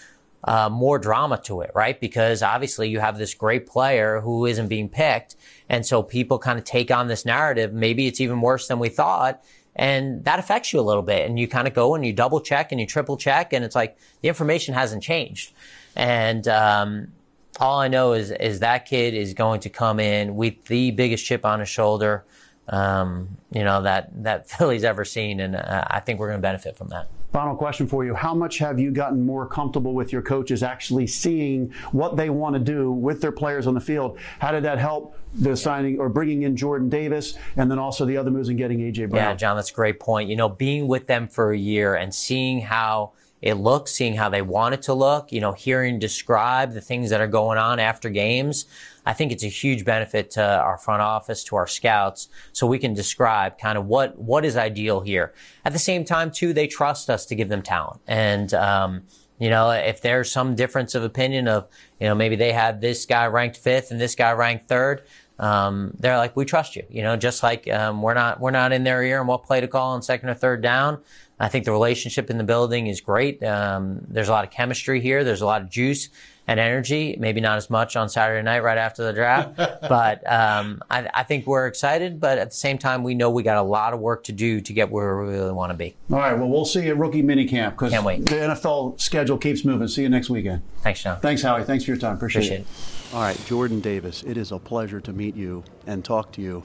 uh, 0.43 0.69
more 0.69 0.99
drama 0.99 1.39
to 1.43 1.61
it, 1.61 1.71
right? 1.75 1.99
Because 1.99 2.41
obviously 2.41 2.89
you 2.89 2.99
have 2.99 3.17
this 3.17 3.33
great 3.33 3.67
player 3.67 4.21
who 4.21 4.45
isn't 4.45 4.67
being 4.67 4.89
picked. 4.89 5.35
And 5.69 5.85
so 5.85 6.03
people 6.03 6.39
kind 6.39 6.57
of 6.57 6.65
take 6.65 6.91
on 6.91 7.07
this 7.07 7.25
narrative. 7.25 7.73
Maybe 7.73 8.07
it's 8.07 8.21
even 8.21 8.41
worse 8.41 8.67
than 8.67 8.79
we 8.79 8.89
thought. 8.89 9.43
And 9.75 10.23
that 10.25 10.39
affects 10.39 10.73
you 10.73 10.79
a 10.79 10.81
little 10.81 11.03
bit. 11.03 11.27
And 11.29 11.39
you 11.39 11.47
kind 11.47 11.67
of 11.67 11.73
go 11.73 11.95
and 11.95 12.05
you 12.05 12.13
double 12.13 12.41
check 12.41 12.71
and 12.71 12.81
you 12.81 12.87
triple 12.87 13.17
check. 13.17 13.53
And 13.53 13.63
it's 13.63 13.75
like 13.75 13.97
the 14.21 14.27
information 14.27 14.73
hasn't 14.73 15.01
changed. 15.01 15.53
And, 15.95 16.47
um, 16.47 17.13
all 17.59 17.79
I 17.79 17.87
know 17.87 18.13
is 18.13 18.31
is 18.31 18.59
that 18.59 18.85
kid 18.85 19.13
is 19.13 19.33
going 19.33 19.61
to 19.61 19.69
come 19.69 19.99
in 19.99 20.35
with 20.35 20.65
the 20.65 20.91
biggest 20.91 21.25
chip 21.25 21.45
on 21.45 21.59
his 21.59 21.69
shoulder, 21.69 22.23
um, 22.67 23.37
you 23.51 23.63
know 23.63 23.81
that 23.83 24.23
that 24.23 24.49
Philly's 24.49 24.83
ever 24.83 25.05
seen, 25.05 25.39
and 25.39 25.55
uh, 25.55 25.85
I 25.87 25.99
think 25.99 26.19
we're 26.19 26.27
going 26.27 26.39
to 26.39 26.41
benefit 26.41 26.77
from 26.77 26.89
that. 26.89 27.07
Final 27.31 27.55
question 27.55 27.87
for 27.87 28.03
you. 28.03 28.13
How 28.13 28.33
much 28.33 28.57
have 28.57 28.77
you 28.77 28.91
gotten 28.91 29.25
more 29.25 29.47
comfortable 29.47 29.93
with 29.93 30.11
your 30.11 30.21
coaches 30.21 30.63
actually 30.63 31.07
seeing 31.07 31.71
what 31.93 32.17
they 32.17 32.29
want 32.29 32.55
to 32.55 32.59
do 32.59 32.91
with 32.91 33.21
their 33.21 33.31
players 33.31 33.67
on 33.67 33.73
the 33.73 33.79
field? 33.79 34.19
How 34.39 34.51
did 34.51 34.63
that 34.63 34.79
help 34.79 35.17
the 35.33 35.55
signing 35.55 35.97
or 35.97 36.09
bringing 36.09 36.41
in 36.41 36.57
Jordan 36.57 36.89
Davis 36.89 37.37
and 37.55 37.71
then 37.71 37.79
also 37.79 38.03
the 38.03 38.17
other 38.17 38.31
moves 38.31 38.49
and 38.49 38.57
getting 38.57 38.79
AJ 38.79 39.11
Brown? 39.11 39.23
Yeah, 39.23 39.33
John, 39.35 39.55
that's 39.55 39.71
a 39.71 39.73
great 39.73 39.97
point. 39.97 40.29
You 40.29 40.35
know, 40.35 40.49
being 40.49 40.89
with 40.89 41.07
them 41.07 41.29
for 41.29 41.53
a 41.53 41.57
year 41.57 41.95
and 41.95 42.13
seeing 42.13 42.59
how 42.59 43.13
it 43.41 43.55
looks, 43.55 43.91
seeing 43.91 44.15
how 44.15 44.29
they 44.29 44.41
want 44.41 44.73
it 44.75 44.83
to 44.83 44.93
look, 44.93 45.31
you 45.31 45.41
know, 45.41 45.51
hearing 45.51 45.99
describe 45.99 46.73
the 46.73 46.81
things 46.81 47.09
that 47.09 47.21
are 47.21 47.27
going 47.27 47.57
on 47.57 47.79
after 47.79 48.09
games. 48.09 48.65
I 49.05 49.13
think 49.13 49.31
it's 49.31 49.43
a 49.43 49.47
huge 49.47 49.83
benefit 49.83 50.29
to 50.31 50.43
our 50.43 50.77
front 50.77 51.01
office, 51.01 51.43
to 51.45 51.55
our 51.55 51.65
scouts, 51.65 52.29
so 52.53 52.67
we 52.67 52.77
can 52.77 52.93
describe 52.93 53.57
kind 53.57 53.77
of 53.77 53.85
what, 53.87 54.17
what 54.19 54.45
is 54.45 54.55
ideal 54.55 55.01
here. 55.01 55.33
At 55.65 55.73
the 55.73 55.79
same 55.79 56.05
time, 56.05 56.29
too, 56.29 56.53
they 56.53 56.67
trust 56.67 57.09
us 57.09 57.25
to 57.27 57.35
give 57.35 57.49
them 57.49 57.63
talent. 57.63 58.01
And, 58.07 58.53
um, 58.53 59.03
you 59.39 59.49
know, 59.49 59.71
if 59.71 60.01
there's 60.01 60.31
some 60.31 60.53
difference 60.53 60.93
of 60.93 61.03
opinion 61.03 61.47
of, 61.47 61.67
you 61.99 62.07
know, 62.07 62.13
maybe 62.13 62.35
they 62.35 62.51
had 62.51 62.79
this 62.79 63.07
guy 63.07 63.25
ranked 63.25 63.57
fifth 63.57 63.89
and 63.89 63.99
this 63.99 64.13
guy 64.13 64.33
ranked 64.33 64.67
third, 64.67 65.01
um, 65.39 65.95
they're 65.97 66.17
like, 66.17 66.35
we 66.35 66.45
trust 66.45 66.75
you. 66.75 66.83
You 66.87 67.01
know, 67.01 67.17
just 67.17 67.41
like 67.41 67.67
um, 67.67 68.03
we're 68.03 68.13
not 68.13 68.39
we're 68.39 68.51
not 68.51 68.71
in 68.71 68.83
their 68.83 69.01
ear 69.01 69.19
and 69.19 69.27
what 69.27 69.41
play 69.41 69.59
to 69.59 69.67
call 69.67 69.93
on 69.93 70.03
second 70.03 70.29
or 70.29 70.35
third 70.35 70.61
down. 70.61 71.01
I 71.41 71.47
think 71.47 71.65
the 71.65 71.71
relationship 71.71 72.29
in 72.29 72.37
the 72.37 72.43
building 72.43 72.85
is 72.85 73.01
great. 73.01 73.43
Um, 73.43 74.01
there's 74.07 74.29
a 74.29 74.31
lot 74.31 74.45
of 74.45 74.51
chemistry 74.51 75.01
here. 75.01 75.23
There's 75.23 75.41
a 75.41 75.45
lot 75.47 75.63
of 75.63 75.71
juice 75.71 76.09
and 76.47 76.59
energy. 76.59 77.17
Maybe 77.19 77.41
not 77.41 77.57
as 77.57 77.67
much 77.67 77.95
on 77.95 78.09
Saturday 78.09 78.43
night 78.43 78.61
right 78.61 78.77
after 78.77 79.03
the 79.03 79.11
draft, 79.11 79.55
but 79.81 80.31
um, 80.31 80.83
I, 80.91 81.09
I, 81.11 81.23
think 81.23 81.47
we're 81.47 81.65
excited. 81.65 82.19
But 82.19 82.37
at 82.37 82.51
the 82.51 82.55
same 82.55 82.77
time, 82.77 83.03
we 83.03 83.15
know 83.15 83.31
we 83.31 83.41
got 83.41 83.57
a 83.57 83.63
lot 83.63 83.93
of 83.93 83.99
work 83.99 84.23
to 84.25 84.31
do 84.31 84.61
to 84.61 84.71
get 84.71 84.91
where 84.91 85.17
we 85.17 85.29
really 85.29 85.51
want 85.51 85.71
to 85.71 85.77
be. 85.77 85.95
All 86.11 86.19
right. 86.19 86.37
Well, 86.37 86.47
we'll 86.47 86.63
see 86.63 86.83
you 86.83 86.91
at 86.91 86.97
rookie 86.97 87.23
minicamp 87.23 87.71
because 87.71 87.91
the 87.91 87.97
NFL 87.97 89.01
schedule 89.01 89.39
keeps 89.39 89.65
moving. 89.65 89.87
See 89.87 90.03
you 90.03 90.09
next 90.09 90.29
weekend. 90.29 90.61
Thanks, 90.83 91.01
John. 91.01 91.19
Thanks, 91.21 91.41
Howie. 91.41 91.63
Thanks 91.63 91.85
for 91.85 91.91
your 91.91 91.97
time. 91.97 92.17
Appreciate, 92.17 92.43
Appreciate 92.43 92.59
it. 92.59 93.11
it. 93.11 93.15
All 93.15 93.21
right, 93.21 93.45
Jordan 93.47 93.79
Davis. 93.79 94.21
It 94.21 94.37
is 94.37 94.51
a 94.51 94.59
pleasure 94.59 95.01
to 95.01 95.11
meet 95.11 95.35
you 95.35 95.63
and 95.87 96.05
talk 96.05 96.31
to 96.33 96.41
you. 96.41 96.63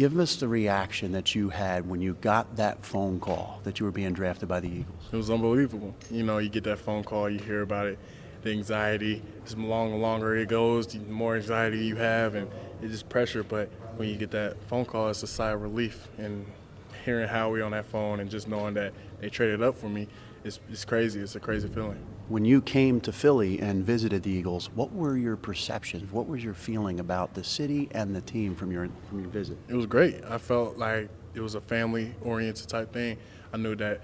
Give 0.00 0.18
us 0.18 0.36
the 0.36 0.48
reaction 0.48 1.12
that 1.12 1.34
you 1.34 1.50
had 1.50 1.86
when 1.86 2.00
you 2.00 2.14
got 2.22 2.56
that 2.56 2.86
phone 2.86 3.20
call 3.20 3.60
that 3.64 3.78
you 3.78 3.84
were 3.84 3.92
being 3.92 4.14
drafted 4.14 4.48
by 4.48 4.58
the 4.58 4.66
Eagles. 4.66 4.96
It 5.12 5.16
was 5.16 5.28
unbelievable. 5.28 5.94
You 6.10 6.22
know, 6.22 6.38
you 6.38 6.48
get 6.48 6.64
that 6.64 6.78
phone 6.78 7.04
call, 7.04 7.28
you 7.28 7.38
hear 7.38 7.60
about 7.60 7.86
it, 7.86 7.98
the 8.40 8.50
anxiety. 8.50 9.20
The 9.44 9.56
longer, 9.56 9.96
longer 9.96 10.34
it 10.36 10.48
goes, 10.48 10.86
the 10.86 11.00
more 11.00 11.36
anxiety 11.36 11.84
you 11.84 11.96
have, 11.96 12.34
and 12.34 12.50
it's 12.80 12.92
just 12.92 13.10
pressure. 13.10 13.42
But 13.42 13.68
when 13.96 14.08
you 14.08 14.16
get 14.16 14.30
that 14.30 14.56
phone 14.68 14.86
call, 14.86 15.10
it's 15.10 15.22
a 15.22 15.26
sigh 15.26 15.50
of 15.50 15.60
relief. 15.60 16.08
And 16.16 16.46
hearing 17.00 17.28
Howie 17.28 17.62
on 17.62 17.72
that 17.72 17.86
phone 17.86 18.20
and 18.20 18.30
just 18.30 18.48
knowing 18.48 18.74
that 18.74 18.92
they 19.20 19.28
traded 19.28 19.62
up 19.62 19.74
for 19.74 19.88
me, 19.88 20.08
it's, 20.44 20.60
it's 20.70 20.84
crazy. 20.84 21.20
It's 21.20 21.36
a 21.36 21.40
crazy 21.40 21.68
feeling. 21.68 21.98
When 22.28 22.44
you 22.44 22.62
came 22.62 23.00
to 23.02 23.12
Philly 23.12 23.60
and 23.60 23.84
visited 23.84 24.22
the 24.22 24.30
Eagles, 24.30 24.70
what 24.74 24.92
were 24.92 25.16
your 25.16 25.36
perceptions? 25.36 26.10
What 26.12 26.28
was 26.28 26.42
your 26.42 26.54
feeling 26.54 27.00
about 27.00 27.34
the 27.34 27.44
city 27.44 27.88
and 27.92 28.14
the 28.14 28.20
team 28.20 28.54
from 28.54 28.70
your 28.70 28.88
from 29.08 29.20
your 29.20 29.28
visit? 29.28 29.58
It 29.68 29.74
was 29.74 29.86
great. 29.86 30.24
I 30.24 30.38
felt 30.38 30.78
like 30.78 31.08
it 31.34 31.40
was 31.40 31.54
a 31.54 31.60
family-oriented 31.60 32.68
type 32.68 32.92
thing. 32.92 33.18
I 33.52 33.56
knew 33.56 33.74
that 33.76 34.02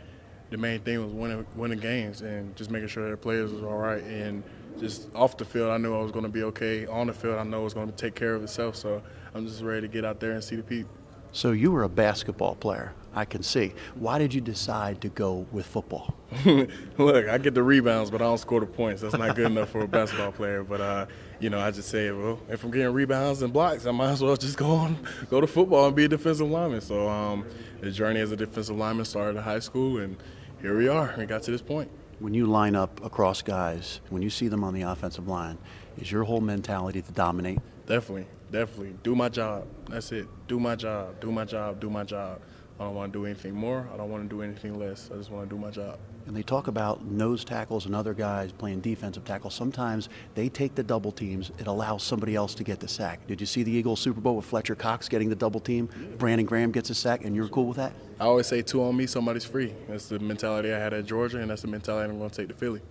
the 0.50 0.56
main 0.56 0.80
thing 0.80 1.02
was 1.02 1.12
winning 1.12 1.46
winning 1.56 1.78
games 1.78 2.20
and 2.20 2.54
just 2.56 2.70
making 2.70 2.88
sure 2.88 3.04
that 3.04 3.10
the 3.10 3.16
players 3.16 3.52
was 3.52 3.62
all 3.62 3.78
right. 3.78 4.02
And 4.02 4.42
just 4.78 5.08
off 5.14 5.36
the 5.36 5.44
field, 5.44 5.70
I 5.70 5.78
knew 5.78 5.96
I 5.96 6.02
was 6.02 6.12
going 6.12 6.24
to 6.24 6.30
be 6.30 6.42
okay. 6.44 6.86
On 6.86 7.06
the 7.06 7.14
field, 7.14 7.38
I 7.38 7.44
know 7.44 7.60
it 7.60 7.64
was 7.64 7.74
going 7.74 7.88
to 7.88 7.96
take 7.96 8.14
care 8.14 8.34
of 8.34 8.42
itself. 8.42 8.76
So 8.76 9.02
I'm 9.34 9.46
just 9.46 9.62
ready 9.62 9.82
to 9.82 9.88
get 9.88 10.04
out 10.04 10.20
there 10.20 10.32
and 10.32 10.44
see 10.44 10.56
the 10.56 10.62
people. 10.62 10.90
So 11.36 11.52
you 11.52 11.70
were 11.70 11.82
a 11.82 11.88
basketball 11.90 12.54
player, 12.54 12.94
I 13.14 13.26
can 13.26 13.42
see. 13.42 13.74
Why 13.94 14.16
did 14.16 14.32
you 14.32 14.40
decide 14.40 15.02
to 15.02 15.10
go 15.10 15.46
with 15.52 15.66
football? 15.66 16.14
Look, 16.46 17.28
I 17.28 17.36
get 17.36 17.52
the 17.52 17.62
rebounds, 17.62 18.10
but 18.10 18.22
I 18.22 18.24
don't 18.24 18.38
score 18.38 18.60
the 18.60 18.64
points. 18.64 19.02
That's 19.02 19.18
not 19.18 19.36
good 19.36 19.44
enough 19.44 19.68
for 19.68 19.82
a 19.82 19.86
basketball 19.86 20.32
player. 20.32 20.64
But 20.64 20.80
uh, 20.80 21.06
you 21.38 21.50
know, 21.50 21.60
I 21.60 21.72
just 21.72 21.90
say, 21.90 22.10
well, 22.10 22.40
if 22.48 22.64
I'm 22.64 22.70
getting 22.70 22.90
rebounds 22.90 23.42
and 23.42 23.52
blocks, 23.52 23.84
I 23.84 23.90
might 23.90 24.12
as 24.12 24.22
well 24.22 24.34
just 24.34 24.56
go 24.56 24.70
on, 24.70 24.96
go 25.28 25.42
to 25.42 25.46
football 25.46 25.86
and 25.88 25.94
be 25.94 26.06
a 26.06 26.08
defensive 26.08 26.48
lineman. 26.48 26.80
So 26.80 27.06
um, 27.06 27.44
the 27.82 27.90
journey 27.90 28.20
as 28.20 28.32
a 28.32 28.36
defensive 28.36 28.74
lineman 28.74 29.04
started 29.04 29.36
in 29.36 29.44
high 29.44 29.58
school, 29.58 29.98
and 29.98 30.16
here 30.62 30.78
we 30.78 30.88
are. 30.88 31.14
We 31.18 31.26
got 31.26 31.42
to 31.42 31.50
this 31.50 31.60
point. 31.60 31.90
When 32.18 32.32
you 32.32 32.46
line 32.46 32.74
up 32.74 33.04
across 33.04 33.42
guys, 33.42 34.00
when 34.08 34.22
you 34.22 34.30
see 34.30 34.48
them 34.48 34.64
on 34.64 34.72
the 34.72 34.82
offensive 34.82 35.28
line, 35.28 35.58
is 35.98 36.10
your 36.10 36.24
whole 36.24 36.40
mentality 36.40 37.02
to 37.02 37.12
dominate? 37.12 37.58
Definitely, 37.84 38.26
definitely. 38.50 38.94
Do 39.02 39.14
my 39.14 39.28
job. 39.28 39.66
That's 39.88 40.12
it. 40.12 40.26
Do 40.48 40.58
my 40.58 40.76
job. 40.76 41.20
Do 41.20 41.30
my 41.30 41.44
job. 41.44 41.80
Do 41.80 41.90
my 41.90 42.04
job. 42.04 42.40
I 42.78 42.84
don't 42.84 42.94
want 42.94 43.12
to 43.12 43.18
do 43.18 43.24
anything 43.24 43.54
more. 43.54 43.88
I 43.92 43.96
don't 43.96 44.10
want 44.10 44.28
to 44.28 44.28
do 44.28 44.42
anything 44.42 44.78
less. 44.78 45.10
I 45.12 45.16
just 45.16 45.30
want 45.30 45.48
to 45.48 45.54
do 45.54 45.60
my 45.60 45.70
job. 45.70 45.98
And 46.26 46.36
they 46.36 46.42
talk 46.42 46.66
about 46.66 47.04
nose 47.04 47.44
tackles 47.44 47.86
and 47.86 47.94
other 47.94 48.12
guys 48.12 48.52
playing 48.52 48.80
defensive 48.80 49.24
tackles. 49.24 49.54
Sometimes 49.54 50.08
they 50.34 50.48
take 50.48 50.74
the 50.74 50.82
double 50.82 51.12
teams. 51.12 51.52
It 51.58 51.68
allows 51.68 52.02
somebody 52.02 52.34
else 52.34 52.54
to 52.56 52.64
get 52.64 52.80
the 52.80 52.88
sack. 52.88 53.26
Did 53.28 53.40
you 53.40 53.46
see 53.46 53.62
the 53.62 53.70
Eagles 53.70 54.00
Super 54.00 54.20
Bowl 54.20 54.36
with 54.36 54.44
Fletcher 54.44 54.74
Cox 54.74 55.08
getting 55.08 55.28
the 55.28 55.36
double 55.36 55.60
team? 55.60 55.88
Brandon 56.18 56.44
Graham 56.44 56.72
gets 56.72 56.90
a 56.90 56.94
sack, 56.94 57.24
and 57.24 57.34
you're 57.34 57.48
cool 57.48 57.66
with 57.66 57.76
that? 57.76 57.92
I 58.20 58.24
always 58.24 58.46
say 58.46 58.60
two 58.60 58.82
on 58.82 58.96
me, 58.96 59.06
somebody's 59.06 59.44
free. 59.44 59.72
That's 59.88 60.08
the 60.08 60.18
mentality 60.18 60.72
I 60.72 60.78
had 60.78 60.92
at 60.92 61.06
Georgia, 61.06 61.38
and 61.38 61.50
that's 61.50 61.62
the 61.62 61.68
mentality 61.68 62.10
I'm 62.10 62.18
going 62.18 62.30
to 62.30 62.36
take 62.36 62.48
to 62.48 62.54
Philly. 62.54 62.82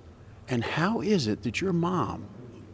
And 0.48 0.64
how 0.64 1.02
is 1.02 1.28
it 1.28 1.44
that 1.44 1.60
your 1.60 1.74
mom 1.74 2.26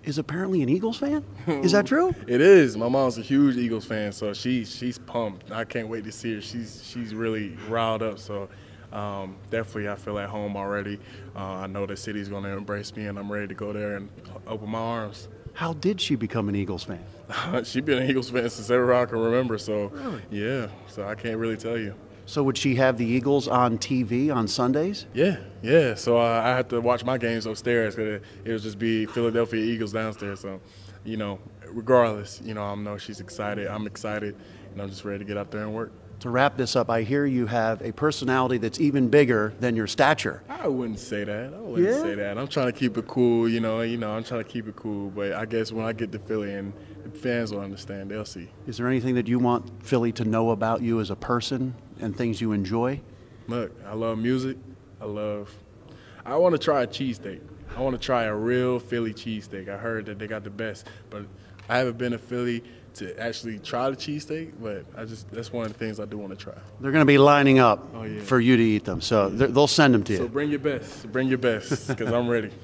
is 0.04 0.18
apparently 0.18 0.62
an 0.62 0.70
Eagles 0.70 0.98
fan. 0.98 1.24
Is 1.48 1.72
that 1.74 1.86
true? 1.86 2.14
it 2.28 2.42
is. 2.42 2.76
My 2.78 2.90
mom's 2.90 3.18
a 3.18 3.22
huge 3.22 3.56
Eagles 3.58 3.86
fan, 3.86 4.12
so 4.12 4.34
she 4.34 4.66
she's 4.66 4.98
pumped. 4.98 5.52
I 5.52 5.64
can't 5.64 5.88
wait 5.88 6.04
to 6.06 6.12
see 6.12 6.36
her. 6.36 6.42
She's 6.42 6.84
she's 6.86 7.14
really 7.14 7.58
riled 7.70 8.02
up. 8.02 8.18
So 8.20 8.50
um, 8.92 9.36
definitely, 9.50 9.90
I 9.90 9.96
feel 9.96 10.18
at 10.20 10.30
home 10.30 10.58
already. 10.58 11.00
Uh, 11.36 11.40
I 11.40 11.68
know 11.68 11.86
the 11.86 11.96
city's 11.96 12.30
going 12.30 12.44
to 12.44 12.50
embrace 12.50 12.96
me, 12.96 13.06
and 13.06 13.18
I'm 13.18 13.32
ready 13.32 13.48
to 13.48 13.54
go 13.54 13.72
there 13.74 13.96
and 13.98 14.10
open 14.48 14.70
my 14.70 14.80
arms. 14.80 15.28
How 15.54 15.74
did 15.74 16.00
she 16.00 16.16
become 16.16 16.50
an 16.50 16.56
Eagles 16.56 16.84
fan? 16.84 17.04
She's 17.64 17.84
been 17.84 18.02
an 18.02 18.10
Eagles 18.10 18.30
fan 18.30 18.50
since 18.50 18.70
ever 18.70 18.94
I 18.94 19.06
can 19.06 19.20
remember. 19.20 19.58
So 19.58 19.88
really? 19.88 20.22
yeah, 20.32 20.68
so 20.88 21.06
I 21.08 21.16
can't 21.16 21.38
really 21.38 21.58
tell 21.58 21.78
you. 21.78 21.94
So 22.32 22.44
would 22.44 22.58
she 22.58 22.76
have 22.76 22.98
the 22.98 23.06
Eagles 23.06 23.50
on 23.50 23.78
TV 23.78 24.34
on 24.34 24.48
Sundays? 24.48 25.06
Yeah, 25.14 25.40
yeah. 25.62 25.96
So 25.96 26.18
uh, 26.18 26.42
I 26.42 26.56
had 26.56 26.70
to 26.70 26.80
watch 26.80 27.04
my 27.04 27.18
games 27.18 27.46
upstairs 27.46 27.94
because 27.94 28.22
it 28.46 28.52
would 28.54 28.62
just 28.62 28.80
be 28.80 29.06
Philadelphia 29.06 29.62
Eagles 29.62 29.92
downstairs. 29.92 30.40
So, 30.40 30.62
you 31.04 31.18
know, 31.18 31.40
regardless, 31.68 32.40
you 32.42 32.54
know, 32.54 32.64
I 32.64 32.74
know 32.76 32.98
she's 32.98 33.20
excited. 33.20 33.68
I'm 33.68 33.86
excited, 33.86 34.38
and 34.72 34.82
I'm 34.82 34.88
just 34.88 35.04
ready 35.04 35.20
to 35.20 35.26
get 35.26 35.36
out 35.36 35.52
there 35.52 35.64
and 35.64 35.74
work. 35.74 35.92
To 36.22 36.30
wrap 36.30 36.56
this 36.56 36.78
up, 36.78 36.90
I 36.90 37.02
hear 37.02 37.26
you 37.26 37.48
have 37.48 37.82
a 37.82 37.92
personality 37.92 38.60
that's 38.60 38.80
even 38.80 39.10
bigger 39.10 39.54
than 39.60 39.76
your 39.76 39.88
stature. 39.88 40.42
I 40.48 40.70
wouldn't 40.70 41.00
say 41.00 41.26
that. 41.26 41.54
I 41.54 41.60
wouldn't 41.60 41.90
yeah? 41.90 42.02
say 42.02 42.16
that. 42.16 42.38
I'm 42.38 42.48
trying 42.48 42.68
to 42.68 42.80
keep 42.80 42.98
it 42.98 43.08
cool, 43.08 43.50
you 43.50 43.60
know. 43.60 43.82
You 43.82 43.98
know, 43.98 44.12
I'm 44.12 44.24
trying 44.24 44.44
to 44.44 44.50
keep 44.50 44.70
it 44.70 44.78
cool. 44.78 45.10
But 45.10 45.34
I 45.34 45.44
guess 45.44 45.74
when 45.74 45.86
I 45.86 45.92
get 45.92 46.14
to 46.14 46.20
Philly 46.20 46.54
and 46.54 46.72
fans 47.14 47.52
will 47.52 47.60
understand, 47.60 48.12
they'll 48.12 48.24
see. 48.24 48.50
Is 48.68 48.78
there 48.78 48.88
anything 48.88 49.16
that 49.16 49.28
you 49.28 49.38
want 49.38 49.84
Philly 49.84 50.14
to 50.14 50.24
know 50.24 50.52
about 50.52 50.82
you 50.82 51.02
as 51.02 51.10
a 51.10 51.16
person 51.16 51.76
and 52.02 52.16
things 52.16 52.42
you 52.42 52.52
enjoy? 52.52 53.00
Look, 53.48 53.72
I 53.88 53.94
love 53.94 54.18
music. 54.18 54.58
I 55.00 55.06
love. 55.06 55.54
I 56.26 56.36
want 56.36 56.54
to 56.54 56.60
try 56.60 56.84
a 56.84 56.88
cheesesteak. 56.88 57.42
I 57.76 57.82
want 57.82 58.00
to 58.00 58.06
try 58.06 58.24
a 58.24 58.36
real 58.36 58.80
Philly 58.80 59.14
cheesesteak. 59.14 59.70
I 59.70 59.78
heard 59.78 60.06
that 60.08 60.20
they 60.20 60.28
got 60.28 60.44
the 60.44 60.50
best, 60.50 60.88
but 61.10 61.26
I 61.70 61.78
haven't 61.78 61.98
been 61.98 62.12
to 62.12 62.18
Philly 62.18 62.64
to 62.96 63.18
actually 63.20 63.58
try 63.60 63.90
the 63.90 63.96
cheesesteak, 63.96 64.52
but 64.62 64.86
I 64.98 65.06
just 65.06 65.32
that's 65.32 65.54
one 65.54 65.66
of 65.66 65.74
the 65.74 65.80
things 65.80 66.00
I 66.00 66.06
do 66.06 66.18
want 66.18 66.38
to 66.38 66.44
try. 66.44 66.54
They're 66.82 66.92
going 66.92 67.02
to 67.02 67.06
be 67.06 67.18
lining 67.18 67.60
up 67.60 67.88
oh, 67.96 68.04
yeah. 68.04 68.22
for 68.22 68.40
you 68.40 68.58
to 68.58 68.64
eat 68.64 68.84
them, 68.84 69.02
so 69.02 69.30
they'll 69.30 69.68
send 69.68 69.94
them 69.94 70.04
to 70.04 70.14
you. 70.14 70.20
So 70.20 70.28
bring 70.28 70.50
your 70.50 70.60
best, 70.60 71.12
bring 71.12 71.30
your 71.30 71.38
best, 71.38 71.88
because 71.88 72.12
I'm 72.12 72.28
ready. 72.28 72.52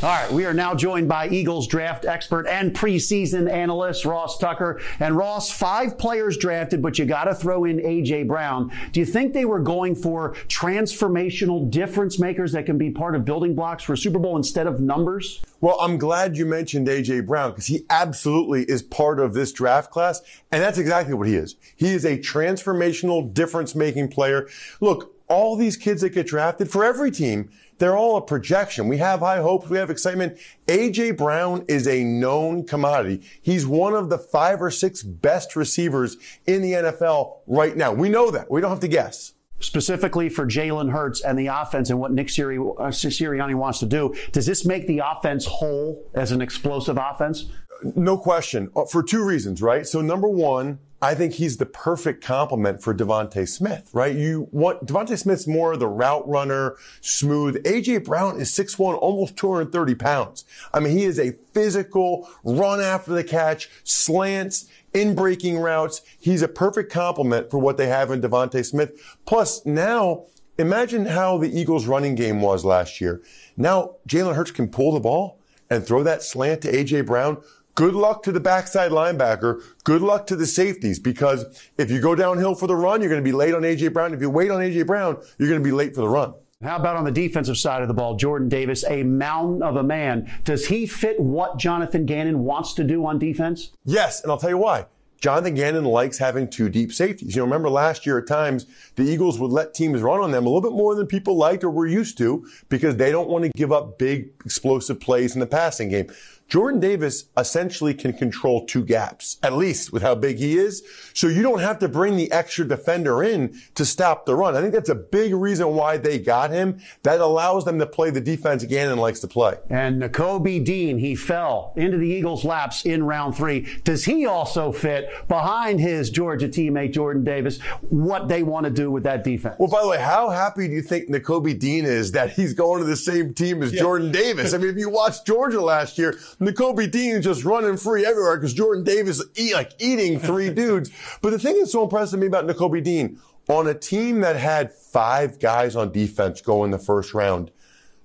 All 0.00 0.08
right, 0.08 0.30
we 0.30 0.46
are 0.46 0.54
now 0.54 0.76
joined 0.76 1.08
by 1.08 1.28
Eagles 1.28 1.66
draft 1.66 2.04
expert 2.04 2.46
and 2.46 2.72
preseason 2.72 3.50
analyst 3.50 4.04
Ross 4.04 4.38
Tucker. 4.38 4.80
And 5.00 5.16
Ross, 5.16 5.50
five 5.50 5.98
players 5.98 6.36
drafted, 6.36 6.80
but 6.80 7.00
you 7.00 7.04
got 7.04 7.24
to 7.24 7.34
throw 7.34 7.64
in 7.64 7.78
AJ 7.78 8.28
Brown. 8.28 8.70
Do 8.92 9.00
you 9.00 9.06
think 9.06 9.32
they 9.32 9.44
were 9.44 9.58
going 9.58 9.96
for 9.96 10.34
transformational 10.46 11.68
difference 11.68 12.20
makers 12.20 12.52
that 12.52 12.64
can 12.64 12.78
be 12.78 12.92
part 12.92 13.16
of 13.16 13.24
building 13.24 13.56
blocks 13.56 13.82
for 13.82 13.96
Super 13.96 14.20
Bowl 14.20 14.36
instead 14.36 14.68
of 14.68 14.78
numbers? 14.78 15.42
Well, 15.60 15.80
I'm 15.80 15.98
glad 15.98 16.36
you 16.36 16.46
mentioned 16.46 16.86
AJ 16.86 17.26
Brown 17.26 17.50
because 17.50 17.66
he 17.66 17.84
absolutely 17.90 18.62
is 18.66 18.84
part 18.84 19.18
of 19.18 19.34
this 19.34 19.50
draft 19.50 19.90
class, 19.90 20.22
and 20.52 20.62
that's 20.62 20.78
exactly 20.78 21.14
what 21.14 21.26
he 21.26 21.34
is. 21.34 21.56
He 21.74 21.92
is 21.92 22.04
a 22.04 22.16
transformational 22.18 23.34
difference 23.34 23.74
making 23.74 24.10
player. 24.10 24.48
Look, 24.80 25.17
all 25.28 25.56
these 25.56 25.76
kids 25.76 26.02
that 26.02 26.10
get 26.10 26.26
drafted 26.26 26.70
for 26.70 26.84
every 26.84 27.10
team, 27.10 27.50
they're 27.78 27.96
all 27.96 28.16
a 28.16 28.22
projection. 28.22 28.88
We 28.88 28.98
have 28.98 29.20
high 29.20 29.40
hopes. 29.40 29.68
We 29.68 29.78
have 29.78 29.90
excitement. 29.90 30.38
AJ 30.66 31.16
Brown 31.16 31.64
is 31.68 31.86
a 31.86 32.02
known 32.02 32.66
commodity. 32.66 33.22
He's 33.40 33.66
one 33.66 33.94
of 33.94 34.10
the 34.10 34.18
five 34.18 34.60
or 34.60 34.70
six 34.70 35.02
best 35.02 35.54
receivers 35.54 36.16
in 36.46 36.62
the 36.62 36.72
NFL 36.72 37.38
right 37.46 37.76
now. 37.76 37.92
We 37.92 38.08
know 38.08 38.30
that. 38.30 38.50
We 38.50 38.60
don't 38.60 38.70
have 38.70 38.80
to 38.80 38.88
guess 38.88 39.34
specifically 39.60 40.28
for 40.28 40.46
Jalen 40.46 40.92
Hurts 40.92 41.20
and 41.20 41.38
the 41.38 41.48
offense 41.48 41.90
and 41.90 41.98
what 41.98 42.12
Nick 42.12 42.30
Siri, 42.30 42.58
uh, 42.58 42.90
Sirianni 42.90 43.54
wants 43.54 43.80
to 43.80 43.86
do. 43.86 44.14
Does 44.32 44.46
this 44.46 44.64
make 44.64 44.86
the 44.86 45.02
offense 45.04 45.46
whole 45.46 46.08
as 46.14 46.32
an 46.32 46.40
explosive 46.40 46.96
offense? 46.96 47.46
No 47.82 48.18
question. 48.18 48.70
Uh, 48.74 48.84
for 48.84 49.02
two 49.02 49.24
reasons, 49.24 49.62
right? 49.62 49.86
So 49.86 50.00
number 50.00 50.28
one, 50.28 50.78
I 51.00 51.14
think 51.14 51.34
he's 51.34 51.58
the 51.58 51.66
perfect 51.66 52.24
complement 52.24 52.82
for 52.82 52.92
DeVonta 52.92 53.48
Smith, 53.48 53.88
right? 53.92 54.14
You 54.14 54.48
want 54.50 54.86
DeVonta 54.86 55.16
Smith's 55.16 55.46
more 55.46 55.76
the 55.76 55.86
route 55.86 56.28
runner, 56.28 56.76
smooth. 57.00 57.62
AJ 57.64 58.04
Brown 58.04 58.40
is 58.40 58.50
6'1", 58.50 58.98
almost 58.98 59.36
230 59.36 59.94
pounds. 59.94 60.44
I 60.74 60.80
mean, 60.80 60.98
he 60.98 61.04
is 61.04 61.20
a 61.20 61.36
physical, 61.52 62.28
run 62.42 62.80
after 62.80 63.12
the 63.12 63.22
catch, 63.22 63.70
slants, 63.84 64.66
in 64.92 65.14
breaking 65.14 65.58
routes. 65.58 66.02
He's 66.18 66.42
a 66.42 66.48
perfect 66.48 66.90
complement 66.90 67.50
for 67.50 67.58
what 67.58 67.76
they 67.76 67.86
have 67.86 68.10
in 68.10 68.20
DeVonta 68.20 68.64
Smith. 68.64 69.18
Plus 69.24 69.64
now, 69.64 70.24
imagine 70.58 71.06
how 71.06 71.38
the 71.38 71.56
Eagles 71.56 71.86
running 71.86 72.14
game 72.14 72.40
was 72.40 72.64
last 72.64 73.00
year. 73.00 73.22
Now 73.56 73.96
Jalen 74.08 74.34
Hurts 74.34 74.50
can 74.50 74.68
pull 74.68 74.92
the 74.92 75.00
ball 75.00 75.38
and 75.70 75.86
throw 75.86 76.02
that 76.02 76.22
slant 76.22 76.62
to 76.62 76.72
AJ 76.72 77.06
Brown 77.06 77.42
Good 77.78 77.94
luck 77.94 78.24
to 78.24 78.32
the 78.32 78.40
backside 78.40 78.90
linebacker. 78.90 79.62
Good 79.84 80.02
luck 80.02 80.26
to 80.26 80.34
the 80.34 80.46
safeties 80.46 80.98
because 80.98 81.70
if 81.78 81.92
you 81.92 82.00
go 82.00 82.16
downhill 82.16 82.56
for 82.56 82.66
the 82.66 82.74
run, 82.74 83.00
you're 83.00 83.08
going 83.08 83.22
to 83.22 83.24
be 83.24 83.30
late 83.30 83.54
on 83.54 83.64
A.J. 83.64 83.86
Brown. 83.88 84.12
If 84.12 84.20
you 84.20 84.28
wait 84.28 84.50
on 84.50 84.60
A.J. 84.60 84.82
Brown, 84.82 85.22
you're 85.38 85.48
going 85.48 85.60
to 85.60 85.64
be 85.64 85.70
late 85.70 85.94
for 85.94 86.00
the 86.00 86.08
run. 86.08 86.34
How 86.60 86.74
about 86.74 86.96
on 86.96 87.04
the 87.04 87.12
defensive 87.12 87.56
side 87.56 87.82
of 87.82 87.86
the 87.86 87.94
ball? 87.94 88.16
Jordan 88.16 88.48
Davis, 88.48 88.84
a 88.88 89.04
mountain 89.04 89.62
of 89.62 89.76
a 89.76 89.84
man. 89.84 90.28
Does 90.42 90.66
he 90.66 90.88
fit 90.88 91.20
what 91.20 91.56
Jonathan 91.56 92.04
Gannon 92.04 92.42
wants 92.42 92.74
to 92.74 92.82
do 92.82 93.06
on 93.06 93.16
defense? 93.16 93.70
Yes, 93.84 94.24
and 94.24 94.32
I'll 94.32 94.38
tell 94.38 94.50
you 94.50 94.58
why. 94.58 94.86
Jonathan 95.20 95.54
Gannon 95.54 95.84
likes 95.84 96.18
having 96.18 96.48
two 96.48 96.68
deep 96.68 96.92
safeties. 96.92 97.34
You 97.34 97.42
know, 97.42 97.46
remember 97.46 97.68
last 97.68 98.06
year 98.06 98.18
at 98.18 98.28
times, 98.28 98.66
the 98.94 99.02
Eagles 99.02 99.38
would 99.38 99.50
let 99.50 99.74
teams 99.74 100.00
run 100.00 100.20
on 100.20 100.30
them 100.30 100.46
a 100.46 100.48
little 100.48 100.60
bit 100.60 100.76
more 100.76 100.94
than 100.94 101.06
people 101.06 101.36
liked 101.36 101.64
or 101.64 101.70
were 101.70 101.86
used 101.86 102.18
to 102.18 102.46
because 102.68 102.96
they 102.96 103.10
don't 103.10 103.28
want 103.28 103.44
to 103.44 103.50
give 103.50 103.72
up 103.72 103.98
big 103.98 104.30
explosive 104.44 105.00
plays 105.00 105.34
in 105.34 105.40
the 105.40 105.46
passing 105.46 105.88
game. 105.88 106.08
Jordan 106.48 106.80
Davis 106.80 107.26
essentially 107.36 107.92
can 107.92 108.14
control 108.14 108.64
two 108.64 108.82
gaps, 108.82 109.36
at 109.42 109.52
least 109.52 109.92
with 109.92 110.02
how 110.02 110.14
big 110.14 110.38
he 110.38 110.56
is. 110.56 110.82
So 111.12 111.28
you 111.28 111.42
don't 111.42 111.60
have 111.60 111.78
to 111.80 111.88
bring 111.88 112.16
the 112.16 112.32
extra 112.32 112.66
defender 112.66 113.22
in 113.22 113.60
to 113.74 113.84
stop 113.84 114.24
the 114.24 114.34
run. 114.34 114.56
I 114.56 114.62
think 114.62 114.72
that's 114.72 114.88
a 114.88 114.94
big 114.94 115.34
reason 115.34 115.68
why 115.74 115.98
they 115.98 116.18
got 116.18 116.50
him. 116.50 116.80
That 117.02 117.20
allows 117.20 117.66
them 117.66 117.78
to 117.80 117.86
play 117.86 118.08
the 118.10 118.22
defense 118.22 118.64
Gannon 118.64 118.98
likes 118.98 119.20
to 119.20 119.28
play. 119.28 119.56
And 119.68 120.00
Nakobe 120.00 120.64
Dean, 120.64 120.98
he 120.98 121.14
fell 121.14 121.74
into 121.76 121.98
the 121.98 122.08
Eagles' 122.08 122.44
laps 122.44 122.86
in 122.86 123.04
round 123.04 123.36
three. 123.36 123.68
Does 123.84 124.06
he 124.06 124.24
also 124.24 124.72
fit 124.72 125.10
behind 125.28 125.80
his 125.80 126.08
Georgia 126.08 126.48
teammate 126.48 126.92
Jordan 126.92 127.24
Davis? 127.24 127.60
What 127.90 128.28
they 128.28 128.42
want 128.42 128.64
to 128.64 128.70
do 128.70 128.90
with 128.90 129.02
that 129.02 129.22
defense? 129.22 129.56
Well, 129.58 129.68
by 129.68 129.82
the 129.82 129.88
way, 129.88 130.00
how 130.00 130.30
happy 130.30 130.66
do 130.66 130.72
you 130.72 130.82
think 130.82 131.10
Nakobe 131.10 131.58
Dean 131.58 131.84
is 131.84 132.12
that 132.12 132.30
he's 132.30 132.54
going 132.54 132.80
to 132.80 132.86
the 132.86 132.96
same 132.96 133.34
team 133.34 133.62
as 133.62 133.74
yeah. 133.74 133.80
Jordan 133.80 134.10
Davis? 134.10 134.54
I 134.54 134.58
mean, 134.58 134.70
if 134.70 134.76
you 134.76 134.88
watched 134.88 135.26
Georgia 135.26 135.60
last 135.60 135.98
year, 135.98 136.18
Nakobe 136.40 136.90
Dean 136.90 137.20
just 137.20 137.44
running 137.44 137.76
free 137.76 138.06
everywhere 138.06 138.36
because 138.36 138.54
Jordan 138.54 138.84
Davis 138.84 139.22
eat, 139.36 139.54
like 139.54 139.72
eating 139.78 140.20
three 140.20 140.50
dudes. 140.54 140.90
But 141.20 141.30
the 141.30 141.38
thing 141.38 141.58
that's 141.58 141.72
so 141.72 141.82
impressive 141.82 142.18
to 142.18 142.20
me 142.20 142.26
about 142.26 142.46
Nakobe 142.46 142.82
Dean, 142.82 143.18
on 143.48 143.66
a 143.66 143.74
team 143.74 144.20
that 144.20 144.36
had 144.36 144.72
five 144.72 145.38
guys 145.40 145.74
on 145.74 145.90
defense 145.90 146.40
go 146.40 146.64
in 146.64 146.70
the 146.70 146.78
first 146.78 147.14
round, 147.14 147.50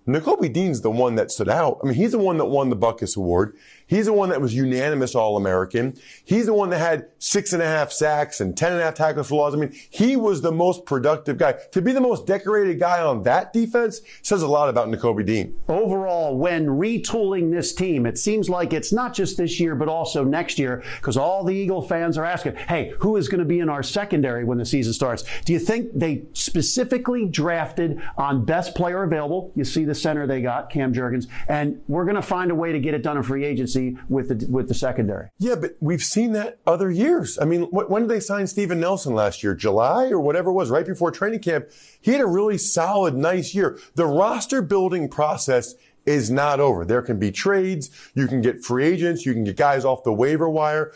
Nakobe 0.08 0.52
Dean's 0.52 0.82
the 0.82 0.92
one 0.92 1.16
that 1.16 1.32
stood 1.32 1.48
out. 1.48 1.80
I 1.82 1.86
mean, 1.86 1.96
he's 1.96 2.12
the 2.12 2.20
one 2.20 2.38
that 2.38 2.46
won 2.46 2.70
the 2.70 2.75
Butkus 2.75 3.16
Award. 3.16 3.56
He's 3.88 4.06
the 4.08 4.13
one 4.13 4.30
that 4.30 4.42
was 4.42 4.54
unanimous 4.54 5.16
All-American. 5.16 5.98
He's 6.25 6.46
the 6.46 6.54
one 6.54 6.72
that 6.72 6.80
had 6.80 7.12
six 7.24 7.53
and 7.53 7.62
a 7.63 7.65
half 7.65 7.89
sacks 7.89 8.42
and 8.42 8.56
ten 8.58 8.74
and 8.74 8.82
a 8.82 8.84
half 8.84 8.96
tackles 8.96 9.30
for 9.30 9.36
loss. 9.36 9.53
I 9.53 9.58
mean, 9.58 9.74
he 9.89 10.18
was 10.18 10.42
the 10.42 10.51
most 10.51 10.86
productive 10.86 11.38
guy. 11.38 11.53
To 11.72 11.82
be 11.82 11.94
the 11.94 12.01
most 12.01 12.27
decorated 12.27 12.80
guy 12.80 13.01
on 13.01 13.24
that 13.24 13.53
defense 13.53 14.01
says 14.22 14.42
a 14.42 14.48
lot 14.48 14.68
about 14.68 14.89
Nakobe 14.89 15.25
Dean. 15.25 15.58
Overall, 15.70 16.38
when 16.38 16.68
retooling 16.68 17.50
this 17.50 17.74
team, 17.74 18.06
it 18.06 18.18
seems 18.18 18.50
like 18.50 18.74
it's 18.74 18.92
not 18.92 19.13
just 19.13 19.38
this 19.38 19.58
year, 19.58 19.74
but 19.74 19.88
also 19.88 20.25
next 20.25 20.60
year, 20.60 20.84
because 20.98 21.15
all 21.15 21.46
the 21.46 21.56
Eagle 21.56 21.82
fans 21.82 22.18
are 22.18 22.25
asking, 22.25 22.56
hey, 22.56 22.94
who 23.00 23.15
is 23.15 23.30
going 23.30 23.39
to 23.39 23.46
be 23.46 23.60
in 23.60 23.70
our 23.70 23.84
secondary 23.84 24.44
when 24.44 24.58
the 24.58 24.65
season 24.65 24.92
starts? 24.92 25.24
Do 25.46 25.53
you 25.53 25.60
think 25.60 25.92
they 25.94 26.24
specifically 26.34 27.25
drafted 27.25 28.01
on 28.18 28.44
best 28.44 28.75
player 28.75 29.03
available? 29.03 29.53
You 29.56 29.63
see 29.63 29.86
the 29.86 29.96
center 29.96 30.27
they 30.27 30.42
got, 30.42 30.70
Cam 30.70 30.94
Jurgens, 30.94 31.27
and 31.48 31.82
we're 31.88 32.06
going 32.06 32.15
to 32.15 32.22
find 32.22 32.51
a 32.51 32.56
way 32.56 32.74
to 32.74 32.80
get 32.80 32.94
it 32.94 33.01
done 33.01 33.15
in 33.15 33.24
free 33.24 33.46
agency 33.46 33.98
with 34.10 34.27
the 34.27 34.46
with 34.51 34.68
the 34.68 34.74
secondary. 34.74 35.30
Yeah, 35.39 35.56
but 35.56 35.77
we've 35.80 36.03
seen 36.03 36.34
that 36.34 36.60
other 36.68 36.92
years. 36.92 37.12
I 37.41 37.46
mean, 37.46 37.63
when 37.63 38.03
did 38.03 38.10
they 38.10 38.20
sign 38.20 38.48
Steven 38.48 38.79
Nelson 38.79 39.13
last 39.13 39.43
year? 39.43 39.55
July 39.55 40.10
or 40.10 40.20
whatever 40.20 40.50
it 40.50 40.53
was, 40.53 40.70
right 40.70 40.86
before 40.86 41.12
training 41.12 41.39
camp. 41.39 41.70
He 42.01 42.12
had 42.12 42.22
a 42.22 42.25
really 42.25 42.58
solid, 42.58 43.15
nice 43.15 43.53
year. 43.53 43.79
The 43.96 44.05
roster 44.05 44.62
building 44.62 45.10
process 45.10 45.75
is 46.05 46.29
not 46.29 46.60
over. 46.60 46.86
There 46.86 47.01
can 47.01 47.20
be 47.20 47.32
trades. 47.32 47.89
You 48.13 48.27
can 48.27 48.41
get 48.41 48.63
free 48.63 48.86
agents. 48.86 49.25
You 49.25 49.34
can 49.34 49.43
get 49.43 49.58
guys 49.58 49.86
off 49.86 50.03
the 50.03 50.13
waiver 50.13 50.50
wire. 50.50 50.93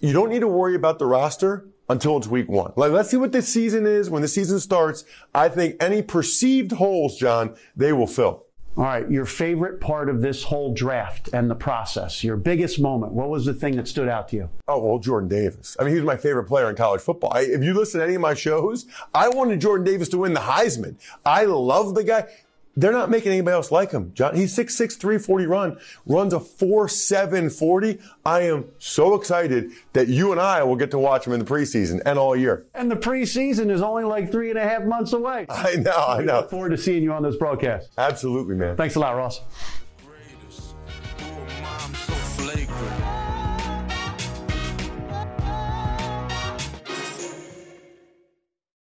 You 0.00 0.12
don't 0.12 0.30
need 0.30 0.40
to 0.40 0.48
worry 0.48 0.74
about 0.74 0.98
the 0.98 1.06
roster 1.06 1.66
until 1.88 2.16
it's 2.16 2.26
week 2.26 2.48
one. 2.48 2.72
Like, 2.76 2.92
let's 2.92 3.10
see 3.10 3.16
what 3.16 3.32
this 3.32 3.48
season 3.48 3.86
is. 3.86 4.10
When 4.10 4.22
the 4.22 4.28
season 4.28 4.60
starts, 4.60 5.04
I 5.34 5.48
think 5.48 5.76
any 5.80 6.02
perceived 6.02 6.72
holes, 6.72 7.16
John, 7.16 7.56
they 7.76 7.92
will 7.92 8.06
fill. 8.06 8.47
All 8.78 8.84
right, 8.84 9.10
your 9.10 9.24
favorite 9.24 9.80
part 9.80 10.08
of 10.08 10.22
this 10.22 10.44
whole 10.44 10.72
draft 10.72 11.30
and 11.32 11.50
the 11.50 11.56
process, 11.56 12.22
your 12.22 12.36
biggest 12.36 12.78
moment. 12.78 13.10
What 13.10 13.28
was 13.28 13.44
the 13.44 13.52
thing 13.52 13.74
that 13.74 13.88
stood 13.88 14.08
out 14.08 14.28
to 14.28 14.36
you? 14.36 14.50
Oh, 14.68 14.78
well, 14.78 15.00
Jordan 15.00 15.28
Davis. 15.28 15.76
I 15.80 15.82
mean, 15.82 15.94
he 15.94 15.96
was 15.96 16.06
my 16.06 16.16
favorite 16.16 16.44
player 16.44 16.70
in 16.70 16.76
college 16.76 17.00
football. 17.00 17.32
I, 17.34 17.40
if 17.40 17.64
you 17.64 17.74
listen 17.74 17.98
to 17.98 18.06
any 18.06 18.14
of 18.14 18.20
my 18.20 18.34
shows, 18.34 18.86
I 19.12 19.30
wanted 19.30 19.60
Jordan 19.60 19.84
Davis 19.84 20.08
to 20.10 20.18
win 20.18 20.32
the 20.32 20.42
Heisman. 20.42 20.94
I 21.26 21.44
love 21.46 21.96
the 21.96 22.04
guy. 22.04 22.28
They're 22.78 22.92
not 22.92 23.10
making 23.10 23.32
anybody 23.32 23.54
else 23.54 23.72
like 23.72 23.90
him. 23.90 24.12
John, 24.14 24.36
he's 24.36 24.56
6'6", 24.56 24.96
340 25.00 25.46
run, 25.46 25.78
runs 26.06 26.32
a 26.32 26.38
4'7", 26.38 27.50
40. 27.50 27.98
I 28.24 28.42
am 28.42 28.66
so 28.78 29.16
excited 29.16 29.72
that 29.94 30.06
you 30.06 30.30
and 30.30 30.40
I 30.40 30.62
will 30.62 30.76
get 30.76 30.92
to 30.92 30.98
watch 30.98 31.26
him 31.26 31.32
in 31.32 31.40
the 31.40 31.44
preseason 31.44 32.00
and 32.06 32.20
all 32.20 32.36
year. 32.36 32.66
And 32.74 32.88
the 32.88 32.94
preseason 32.94 33.72
is 33.72 33.82
only 33.82 34.04
like 34.04 34.30
three 34.30 34.50
and 34.50 34.58
a 34.60 34.62
half 34.62 34.84
months 34.84 35.12
away. 35.12 35.46
I 35.48 35.74
know, 35.74 35.90
I 35.90 36.22
know. 36.22 36.36
Look 36.36 36.50
forward 36.50 36.68
to 36.68 36.78
seeing 36.78 37.02
you 37.02 37.12
on 37.12 37.24
this 37.24 37.34
broadcast. 37.34 37.90
Absolutely, 37.98 38.54
man. 38.54 38.76
Thanks 38.76 38.94
a 38.94 39.00
lot, 39.00 39.16
Ross. 39.16 39.40